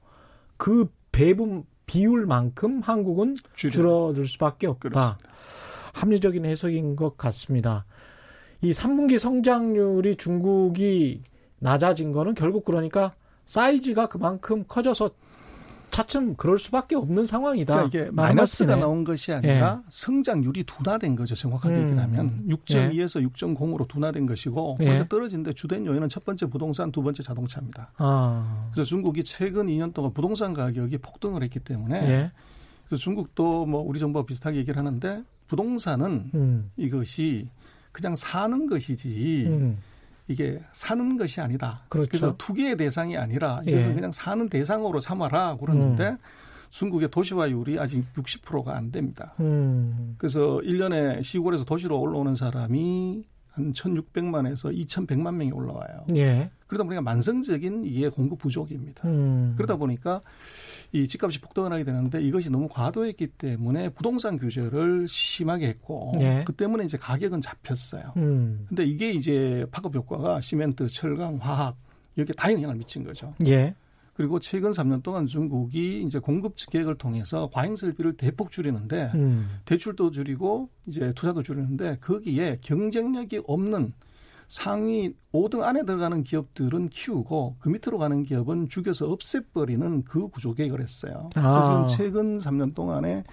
그 0.57 0.91
배분 1.11 1.63
비율만큼 1.85 2.81
한국은 2.81 3.35
줄어들 3.55 4.27
수밖에 4.27 4.67
없다. 4.67 4.89
그렇습니다. 4.89 5.29
합리적인 5.93 6.45
해석인 6.45 6.95
것 6.95 7.17
같습니다. 7.17 7.85
이 8.61 8.71
3분기 8.71 9.19
성장률이 9.19 10.17
중국이 10.17 11.21
낮아진 11.59 12.11
거는 12.11 12.35
결국 12.35 12.65
그러니까 12.65 13.13
사이즈가 13.45 14.07
그만큼 14.07 14.63
커져서 14.67 15.11
차츰 15.91 16.35
그럴 16.35 16.59
수밖에 16.59 16.95
없는 16.95 17.25
상황이다. 17.25 17.73
그러니까 17.73 17.99
이게 17.99 18.11
마이너스가 18.11 18.75
나온 18.75 19.03
것이 19.03 19.33
아니라 19.33 19.81
예. 19.83 19.89
성장률이 19.89 20.63
둔화된 20.63 21.15
거죠. 21.15 21.35
정확하게 21.35 21.75
음. 21.75 21.89
얘기하면 21.89 22.45
6.2에서 22.47 23.21
예. 23.21 23.25
6.0으로 23.25 23.87
둔화된 23.87 24.25
것이고 24.25 24.77
예. 24.81 25.05
떨어진데 25.09 25.53
주된 25.53 25.85
요인은 25.85 26.09
첫 26.09 26.23
번째 26.25 26.45
부동산, 26.45 26.91
두 26.91 27.01
번째 27.01 27.23
자동차입니다. 27.23 27.93
아. 27.97 28.69
그래서 28.71 28.87
중국이 28.87 29.23
최근 29.23 29.67
2년 29.67 29.93
동안 29.93 30.13
부동산 30.13 30.53
가격이 30.53 30.99
폭등을 30.99 31.43
했기 31.43 31.59
때문에 31.59 31.95
예. 32.07 32.31
그래서 32.85 33.01
중국도 33.01 33.65
뭐 33.65 33.81
우리 33.81 33.99
정부와 33.99 34.25
비슷하게 34.25 34.57
얘기를 34.59 34.77
하는데 34.77 35.23
부동산은 35.47 36.31
음. 36.33 36.71
이것이 36.77 37.49
그냥 37.91 38.15
사는 38.15 38.67
것이지 38.67 39.45
음. 39.47 39.77
이게 40.27 40.59
사는 40.73 41.17
것이 41.17 41.41
아니다. 41.41 41.79
그렇죠. 41.89 42.09
그래서 42.09 42.35
투기의 42.37 42.77
대상이 42.77 43.17
아니라 43.17 43.61
이것을 43.65 43.89
예. 43.89 43.93
그냥 43.93 44.11
사는 44.11 44.47
대상으로 44.47 44.99
삼아라 44.99 45.57
그러는데 45.57 46.09
음. 46.09 46.17
중국의 46.69 47.09
도시화율이 47.09 47.79
아직 47.79 48.05
60%가 48.13 48.75
안 48.75 48.91
됩니다. 48.91 49.33
음. 49.39 50.15
그래서 50.19 50.59
1년에 50.63 51.23
시골에서 51.23 51.65
도시로 51.65 51.99
올라오는 51.99 52.35
사람이 52.35 53.23
한 53.49 53.73
1,600만에서 53.73 54.75
2,100만 54.85 55.33
명이 55.33 55.51
올라와요. 55.51 56.05
예. 56.15 56.51
그러다 56.69 56.83
보니까 56.83 57.01
만성적인 57.01 57.83
이게 57.83 58.09
공급 58.09 58.37
부족입니다. 58.37 59.07
음. 59.07 59.55
그러다 59.57 59.75
보니까 59.75 60.21
이 60.91 61.07
집값이 61.07 61.41
폭등을 61.41 61.73
하게 61.73 61.83
되는데 61.83 62.21
이것이 62.21 62.51
너무 62.51 62.67
과도했기 62.69 63.27
때문에 63.27 63.89
부동산 63.89 64.37
규제를 64.37 65.07
심하게 65.07 65.67
했고 65.67 66.11
예. 66.19 66.43
그 66.45 66.53
때문에 66.53 66.85
이제 66.85 66.95
가격은 66.95 67.41
잡혔어요. 67.41 68.13
음. 68.17 68.65
근데 68.69 68.85
이게 68.85 69.09
이제 69.09 69.65
파급 69.71 69.95
효과가 69.95 70.41
시멘트, 70.41 70.87
철강, 70.87 71.37
화학 71.41 71.75
여기에 72.19 72.33
다 72.37 72.53
영향을 72.53 72.75
미친 72.75 73.03
거죠. 73.03 73.33
예. 73.47 73.73
그리고 74.13 74.37
최근 74.39 74.71
3년 74.71 75.01
동안 75.01 75.25
중국이 75.25 76.03
이제 76.03 76.19
공급 76.19 76.53
계획을 76.55 76.99
통해서 76.99 77.49
과잉 77.51 77.75
설비를 77.75 78.15
대폭 78.15 78.51
줄이는데 78.51 79.11
음. 79.15 79.49
대출도 79.65 80.11
줄이고 80.11 80.69
이제 80.85 81.13
투자도 81.15 81.41
줄이는데 81.41 81.97
거기에 81.99 82.59
경쟁력이 82.61 83.41
없는 83.47 83.93
상위 84.49 85.13
5등 85.31 85.61
안에 85.61 85.83
들어가는 85.83 86.23
기업들은 86.23 86.89
키우고 86.89 87.57
그 87.59 87.69
밑으로 87.69 87.99
가는 87.99 88.23
기업은 88.23 88.67
죽여서 88.67 89.09
없애버리는 89.11 90.03
그 90.03 90.27
구조 90.27 90.55
계획을 90.55 90.81
했어요. 90.81 91.29
아. 91.35 91.41
그래서 91.41 91.85
지금 91.85 91.85
최근 91.97 92.39
3년 92.39 92.73
동안에 92.73 93.23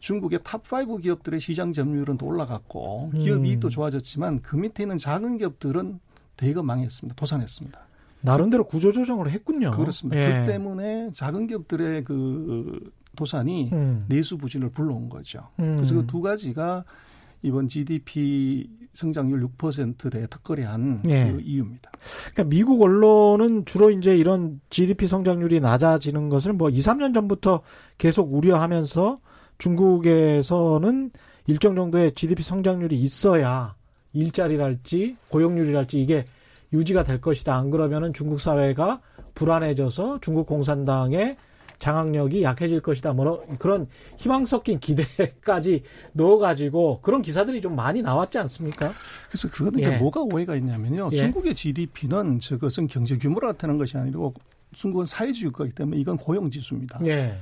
중국의 0.00 0.40
top 0.40 0.87
5 0.87 1.02
기업들의 1.02 1.40
시장 1.40 1.72
점유율은 1.72 2.18
더 2.18 2.26
올라갔고 2.26 3.10
기업 3.18 3.38
음. 3.38 3.46
이익도 3.46 3.70
좋아졌지만 3.70 4.42
그 4.42 4.56
밑에 4.56 4.84
있는 4.84 4.98
작은 4.98 5.38
기업들은 5.38 5.98
대거 6.36 6.62
망했습니다. 6.62 7.16
도산했습니다. 7.16 7.80
나름대로 8.20 8.64
구조조정을 8.64 9.30
했군요. 9.30 9.70
그렇습니다. 9.70 10.20
예. 10.20 10.40
그 10.44 10.52
때문에 10.52 11.10
작은 11.14 11.46
기업들의 11.46 12.04
그 12.04 12.92
도산이 13.16 13.70
음. 13.72 14.04
내수 14.08 14.36
부진을 14.36 14.70
불러온 14.70 15.08
거죠. 15.08 15.48
음. 15.58 15.76
그래서 15.76 15.94
그 15.94 16.06
두 16.06 16.20
가지가 16.20 16.84
이번 17.42 17.68
GDP 17.68 18.68
성장률 18.92 19.46
6%대에 19.56 20.26
턱걸이한 20.28 21.02
예. 21.08 21.32
그 21.32 21.40
이유입니다. 21.40 21.90
그러니까 22.32 22.44
미국 22.44 22.82
언론은 22.82 23.64
주로 23.64 23.90
이제 23.90 24.16
이런 24.16 24.60
GDP 24.70 25.06
성장률이 25.06 25.60
낮아지는 25.60 26.28
것을 26.28 26.52
뭐 26.52 26.70
2, 26.70 26.78
3년 26.78 27.14
전부터 27.14 27.62
계속 27.98 28.34
우려하면서 28.34 29.20
중국에서는 29.58 31.10
일정 31.46 31.74
정도의 31.74 32.12
GDP 32.12 32.42
성장률이 32.42 33.00
있어야 33.00 33.74
일자리랄지 34.12 35.16
고용률이랄지 35.28 36.00
이게 36.00 36.24
유지가 36.72 37.04
될 37.04 37.20
것이다. 37.20 37.56
안 37.56 37.70
그러면은 37.70 38.12
중국 38.12 38.40
사회가 38.40 39.00
불안해져서 39.34 40.20
중국 40.20 40.46
공산당의 40.46 41.36
장악력이 41.80 42.42
약해질 42.44 42.80
것이다. 42.80 43.12
뭐 43.12 43.44
그런 43.58 43.88
희망 44.18 44.44
섞인 44.44 44.78
기대까지 44.78 45.82
넣어가지고 46.12 47.00
그런 47.02 47.22
기사들이 47.22 47.60
좀 47.60 47.74
많이 47.74 48.02
나왔지 48.02 48.38
않습니까? 48.38 48.92
그래서 49.28 49.48
그거는 49.50 49.80
예. 49.80 49.82
이제 49.82 49.98
뭐가 49.98 50.20
오해가 50.20 50.54
있냐면요. 50.54 51.10
예. 51.12 51.16
중국의 51.16 51.54
GDP는 51.54 52.38
저것은 52.38 52.86
경제 52.86 53.16
규모로 53.18 53.48
나타나는 53.48 53.78
것이 53.78 53.96
아니고 53.96 54.34
중국은 54.72 55.06
사회주의 55.06 55.50
국가이기 55.50 55.74
때문에 55.74 55.98
이건 55.98 56.16
고용 56.16 56.48
지수입니다. 56.50 57.00
예. 57.06 57.36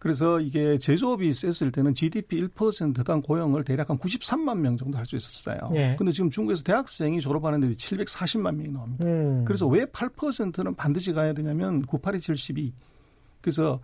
그래서 0.00 0.38
이게 0.38 0.76
제조업이 0.76 1.32
셌을 1.32 1.72
때는 1.72 1.94
GDP 1.94 2.46
1%당 2.48 3.22
고용을 3.22 3.64
대략 3.64 3.88
한 3.88 3.96
93만 3.96 4.58
명 4.58 4.76
정도 4.76 4.98
할 4.98 5.06
수 5.06 5.16
있었어요. 5.16 5.56
예. 5.76 5.94
근데 5.96 6.12
지금 6.12 6.28
중국에서 6.28 6.62
대학생이 6.62 7.22
졸업하는데 7.22 7.68
740만 7.70 8.54
명이 8.54 8.68
나옵니다. 8.70 9.04
음. 9.06 9.44
그래서 9.46 9.66
왜 9.66 9.86
8%는 9.86 10.74
반드시 10.74 11.14
가야 11.14 11.32
되냐면 11.32 11.86
98이 11.86 12.20
72. 12.20 12.74
그래서 13.44 13.80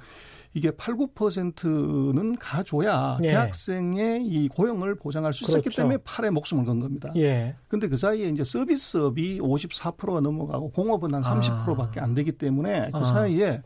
이게 0.55 0.71
8, 0.73 0.97
9%는 0.97 2.37
가줘야 2.37 3.19
예. 3.23 3.29
대학생의 3.29 4.27
이 4.27 4.49
고용을 4.49 4.97
보장할 4.97 5.33
수 5.33 5.45
있었기 5.45 5.65
그렇죠. 5.65 5.83
때문에 5.83 5.99
8에 5.99 6.31
목숨을 6.31 6.65
건 6.65 6.81
겁니다. 6.81 7.13
예. 7.17 7.55
근데 7.69 7.87
그 7.87 7.97
사이에 7.97 8.29
이제 8.31 8.43
서비스업이 8.43 9.39
54%가 9.41 10.21
넘어가고 10.21 10.71
공업은 10.71 11.15
한 11.15 11.23
30%밖에 11.23 12.01
아. 12.01 12.05
안 12.05 12.15
되기 12.15 12.33
때문에 12.33 12.91
그 12.91 12.99
아. 12.99 13.05
사이에 13.05 13.63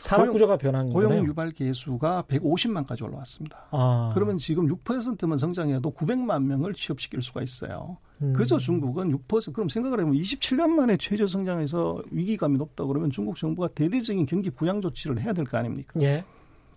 산업 0.00 0.32
구조가 0.32 0.56
변한 0.56 0.90
거예요. 0.90 1.08
고용 1.08 1.26
유발 1.26 1.50
개수가 1.52 2.24
150만까지 2.28 3.02
올라왔습니다. 3.04 3.66
아. 3.70 4.10
그러면 4.14 4.38
지금 4.38 4.66
6%만 4.66 5.38
성장해도 5.38 5.92
900만 5.92 6.42
명을 6.44 6.74
취업시킬 6.74 7.22
수가 7.22 7.42
있어요. 7.42 7.98
음. 8.22 8.32
그래서 8.32 8.58
중국은 8.58 9.10
6% 9.16 9.52
그럼 9.52 9.68
생각을 9.68 10.00
해보면 10.00 10.20
27년 10.20 10.68
만에 10.70 10.96
최저 10.96 11.26
성장해서 11.26 12.02
위기감이 12.10 12.56
높다 12.58 12.84
그러면 12.84 13.10
중국 13.10 13.36
정부가 13.36 13.68
대대적인 13.68 14.26
경기 14.26 14.50
부양 14.50 14.80
조치를 14.80 15.20
해야 15.20 15.32
될 15.32 15.44
거 15.44 15.58
아닙니까? 15.58 16.00
예. 16.00 16.24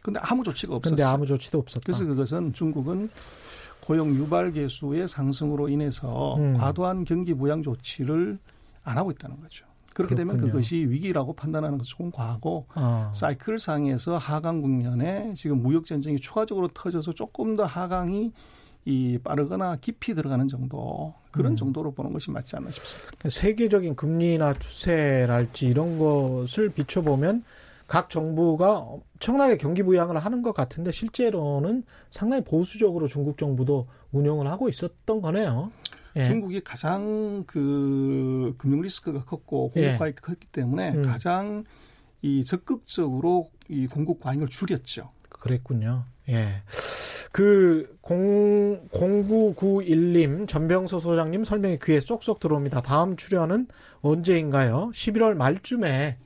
근데 0.02 0.20
아무 0.22 0.44
조치가 0.44 0.76
없었어요. 0.76 0.96
근데 0.96 1.04
아무 1.04 1.26
조치도 1.26 1.58
없었다. 1.60 1.82
그래서 1.86 2.04
그것은 2.06 2.54
중국은 2.54 3.10
고용 3.82 4.14
유발 4.16 4.52
개수의 4.54 5.08
상승으로 5.08 5.70
인해서 5.70 6.36
음. 6.38 6.58
과도한 6.58 7.06
경기 7.06 7.34
부양 7.34 7.64
조치를 7.64 8.38
안 8.84 8.98
하고 8.98 9.12
있다는 9.12 9.40
거죠. 9.42 9.66
그렇게 9.94 10.16
그렇군요. 10.16 10.38
되면 10.38 10.52
그것이 10.52 10.78
위기라고 10.78 11.34
판단하는 11.34 11.78
것은 11.78 11.90
조금 11.90 12.12
과하고 12.12 12.66
아. 12.74 13.12
사이클 13.14 13.60
상에서 13.60 14.18
하강 14.18 14.62
국면에 14.62 15.34
지금 15.36 15.62
무역 15.62 15.86
전쟁이 15.86 16.20
추가적으로 16.20 16.68
터져서 16.74 17.14
조금 17.14 17.56
더 17.56 17.66
하강이 17.66 18.32
이 18.86 19.18
빠르거나 19.24 19.78
깊이 19.78 20.14
들어가는 20.14 20.48
정도 20.50 21.14
그런 21.32 21.54
음. 21.54 21.56
정도로 21.56 21.94
보는 21.94 22.12
것이 22.12 22.32
맞지 22.32 22.56
않나 22.58 22.70
싶습니다. 22.70 23.30
세계적인 23.30 23.96
금리나 23.96 24.54
추세랄지 24.60 25.68
이런 25.68 25.98
것을 25.98 26.70
비춰보면 26.70 27.44
각 27.88 28.10
정부가 28.10 28.80
엄청나게 28.80 29.58
경기 29.58 29.84
부양을 29.84 30.18
하는 30.18 30.42
것 30.42 30.54
같은데 30.54 30.92
실제로는 30.92 31.84
상당히 32.12 32.44
보수적으로 32.44 33.08
중국 33.08 33.38
정부도 33.38 33.88
운영을 34.12 34.48
하고 34.48 34.68
있었던 34.68 35.22
거네요. 35.22 35.72
예. 36.16 36.24
중국이 36.24 36.62
가장 36.62 37.44
그 37.48 38.56
금융 38.58 38.82
리스크가 38.82 39.24
컸고 39.24 39.70
공급 39.70 39.84
예. 39.84 39.98
과잉이 39.98 40.16
컸기 40.16 40.48
때문에 40.48 40.92
음. 40.92 41.04
가장 41.04 41.64
이 42.22 42.44
적극적으로 42.44 43.50
이 43.68 43.88
공급 43.88 44.22
과잉을 44.22 44.48
줄였죠. 44.48 45.10
그랬군요. 45.30 46.06
예. 46.30 46.62
그 47.32 47.98
0, 48.10 48.88
0991님 48.90 50.48
전병서 50.48 51.00
소장님 51.00 51.44
설명이 51.44 51.80
귀에 51.82 52.00
쏙쏙 52.00 52.40
들어옵니다. 52.40 52.82
다음 52.82 53.16
출연은 53.16 53.68
언제인가요? 54.02 54.92
11월 54.94 55.34
말쯤에 55.34 56.18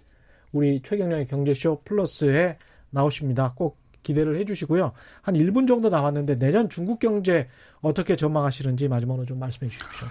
우리 0.52 0.82
최경영의 0.82 1.28
경제쇼 1.28 1.82
플러스에 1.86 2.58
나오십니다. 2.90 3.54
꼭 3.56 3.78
기대를 4.04 4.38
해주시고요. 4.38 4.92
한 5.22 5.36
1분 5.36 5.68
정도 5.68 5.90
남았는데 5.90 6.40
내년 6.40 6.70
중국 6.70 7.00
경제 7.00 7.48
어떻게 7.82 8.16
전망하시는지 8.16 8.88
마지막으로 8.88 9.26
좀 9.26 9.40
말씀해 9.40 9.70
주십시오. 9.70 10.08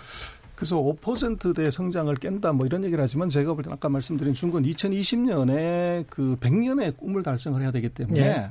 그래서 0.55 0.77
5%대 0.77 1.71
성장을 1.71 2.13
깬다 2.17 2.53
뭐 2.53 2.65
이런 2.67 2.83
얘기를 2.83 3.03
하지만 3.03 3.29
제가 3.29 3.53
볼 3.55 3.63
때는 3.63 3.75
아까 3.75 3.89
말씀드린 3.89 4.33
중국은 4.33 4.65
2020년에 4.65 6.07
그 6.09 6.37
100년의 6.41 6.97
꿈을 6.97 7.23
달성을 7.23 7.61
해야 7.61 7.71
되기 7.71 7.91
때문에 7.91 8.21
예. 8.21 8.51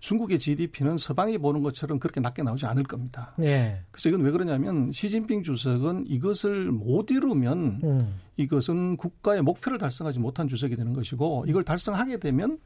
중국의 0.00 0.38
GDP는 0.38 0.98
서방이 0.98 1.38
보는 1.38 1.62
것처럼 1.62 1.98
그렇게 1.98 2.20
낮게 2.20 2.42
나오지 2.42 2.66
않을 2.66 2.82
겁니다. 2.82 3.32
예. 3.40 3.80
그래서 3.90 4.10
이건 4.10 4.20
왜 4.22 4.32
그러냐면 4.32 4.92
시진핑 4.92 5.44
주석은 5.44 6.06
이것을 6.08 6.72
못 6.72 7.10
이루면 7.10 7.80
음. 7.84 8.14
이것은 8.36 8.96
국가의 8.96 9.40
목표를 9.40 9.78
달성하지 9.78 10.18
못한 10.18 10.46
주석이 10.48 10.76
되는 10.76 10.92
것이고 10.92 11.46
이걸 11.48 11.62
달성하게 11.62 12.18
되면 12.18 12.58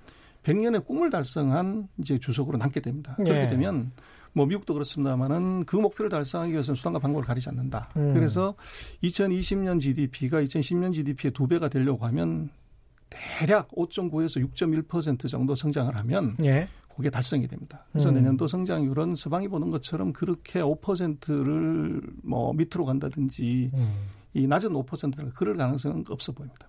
100년의 0.42 0.84
꿈을 0.84 1.10
달성한 1.10 1.88
이제 1.98 2.18
주석으로 2.18 2.58
남게 2.58 2.80
됩니다. 2.80 3.14
예. 3.20 3.24
그렇게 3.24 3.48
되면 3.50 3.92
뭐 4.32 4.46
미국도 4.46 4.74
그렇습니다만은 4.74 5.64
그 5.64 5.76
목표를 5.76 6.08
달성하기 6.10 6.52
위해서는 6.52 6.76
수단과 6.76 6.98
방법을 6.98 7.24
가리지 7.24 7.48
않는다. 7.48 7.90
음. 7.96 8.14
그래서 8.14 8.54
2020년 9.02 9.80
GDP가 9.80 10.42
2010년 10.42 10.92
GDP의 10.94 11.32
두 11.32 11.46
배가 11.46 11.68
되려고 11.68 12.06
하면 12.06 12.50
대략 13.10 13.68
5.9에서 13.70 14.46
6.1% 14.52 15.28
정도 15.28 15.54
성장을 15.54 15.94
하면 15.96 16.36
예. 16.44 16.68
그게 16.94 17.10
달성이 17.10 17.46
됩니다. 17.46 17.84
그래서 17.92 18.08
음. 18.10 18.16
내년도 18.16 18.48
성장률은 18.48 19.14
서방이 19.14 19.48
보는 19.48 19.70
것처럼 19.70 20.12
그렇게 20.12 20.60
5%를 20.60 22.02
뭐 22.24 22.52
밑으로 22.52 22.84
간다든지 22.84 23.70
음. 23.72 23.94
이 24.34 24.46
낮은 24.46 24.70
5%를 24.70 25.32
그럴 25.34 25.56
가능성은 25.56 26.04
없어 26.10 26.32
보입니다. 26.32 26.66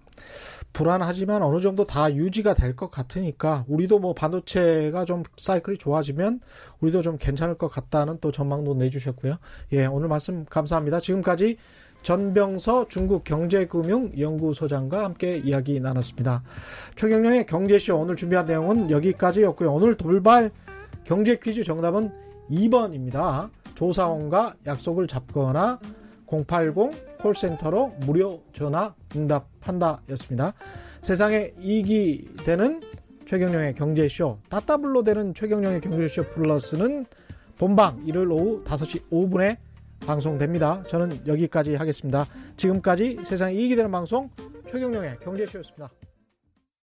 불안하지만 0.74 1.42
어느 1.44 1.60
정도 1.62 1.86
다 1.86 2.14
유지가 2.14 2.54
될 2.54 2.76
것 2.76 2.92
같으니까 2.92 3.66
우리도 3.68 4.00
뭐 4.00 4.14
반도체가 4.14 5.04
좀 5.06 5.24
사이클이 5.38 5.78
좋아지면 5.78 6.40
우리도 6.82 7.02
좀 7.02 7.18
괜찮을 7.18 7.56
것 7.58 7.68
같다는 7.68 8.20
또 8.22 8.32
전망도 8.32 8.76
내주셨고요. 8.76 9.38
예, 9.74 9.86
오늘 9.88 10.08
말씀 10.08 10.46
감사합니다. 10.46 11.00
지금까지 11.00 11.58
전병서 12.04 12.88
중국 12.88 13.24
경제금융연구소장과 13.26 15.04
함께 15.04 15.38
이야기 15.38 15.80
나눴습니다. 15.82 16.44
최경령의 16.96 17.46
경제쇼 17.46 17.98
오늘 17.98 18.16
준비한 18.16 18.46
내용은 18.46 18.90
여기까지였고요. 18.90 19.74
오늘 19.74 19.98
돌발 19.98 20.52
경제 21.04 21.36
퀴즈 21.38 21.64
정답은 21.64 22.12
2번입니다. 22.50 23.50
조사원과 23.76 24.54
약속을 24.66 25.08
잡거나 25.08 25.80
080 26.28 27.09
콜센터로 27.20 27.94
무료 28.06 28.42
전화 28.54 28.96
응답한다 29.16 30.02
였습니다. 30.10 30.54
세상에 31.02 31.54
이익이 31.60 32.36
되는 32.46 32.82
최경령의 33.26 33.76
경제쇼 33.76 34.40
따따블로 34.50 35.04
되는 35.04 35.34
최경령의 35.34 35.82
경제쇼 35.82 36.24
플러스는 36.30 37.06
본방 37.58 38.02
일요일 38.06 38.32
오후 38.32 38.64
5시 38.64 39.10
5분에 39.10 39.58
방송됩니다. 40.00 40.84
저는 40.84 41.28
여기까지 41.28 41.76
하겠습니다. 41.76 42.26
지금까지 42.58 43.20
세상에 43.24 43.54
이익이 43.54 43.76
되는 43.76 43.92
방송 43.92 44.30
최경령의 44.72 45.18
경제쇼였습니다. 45.20 45.92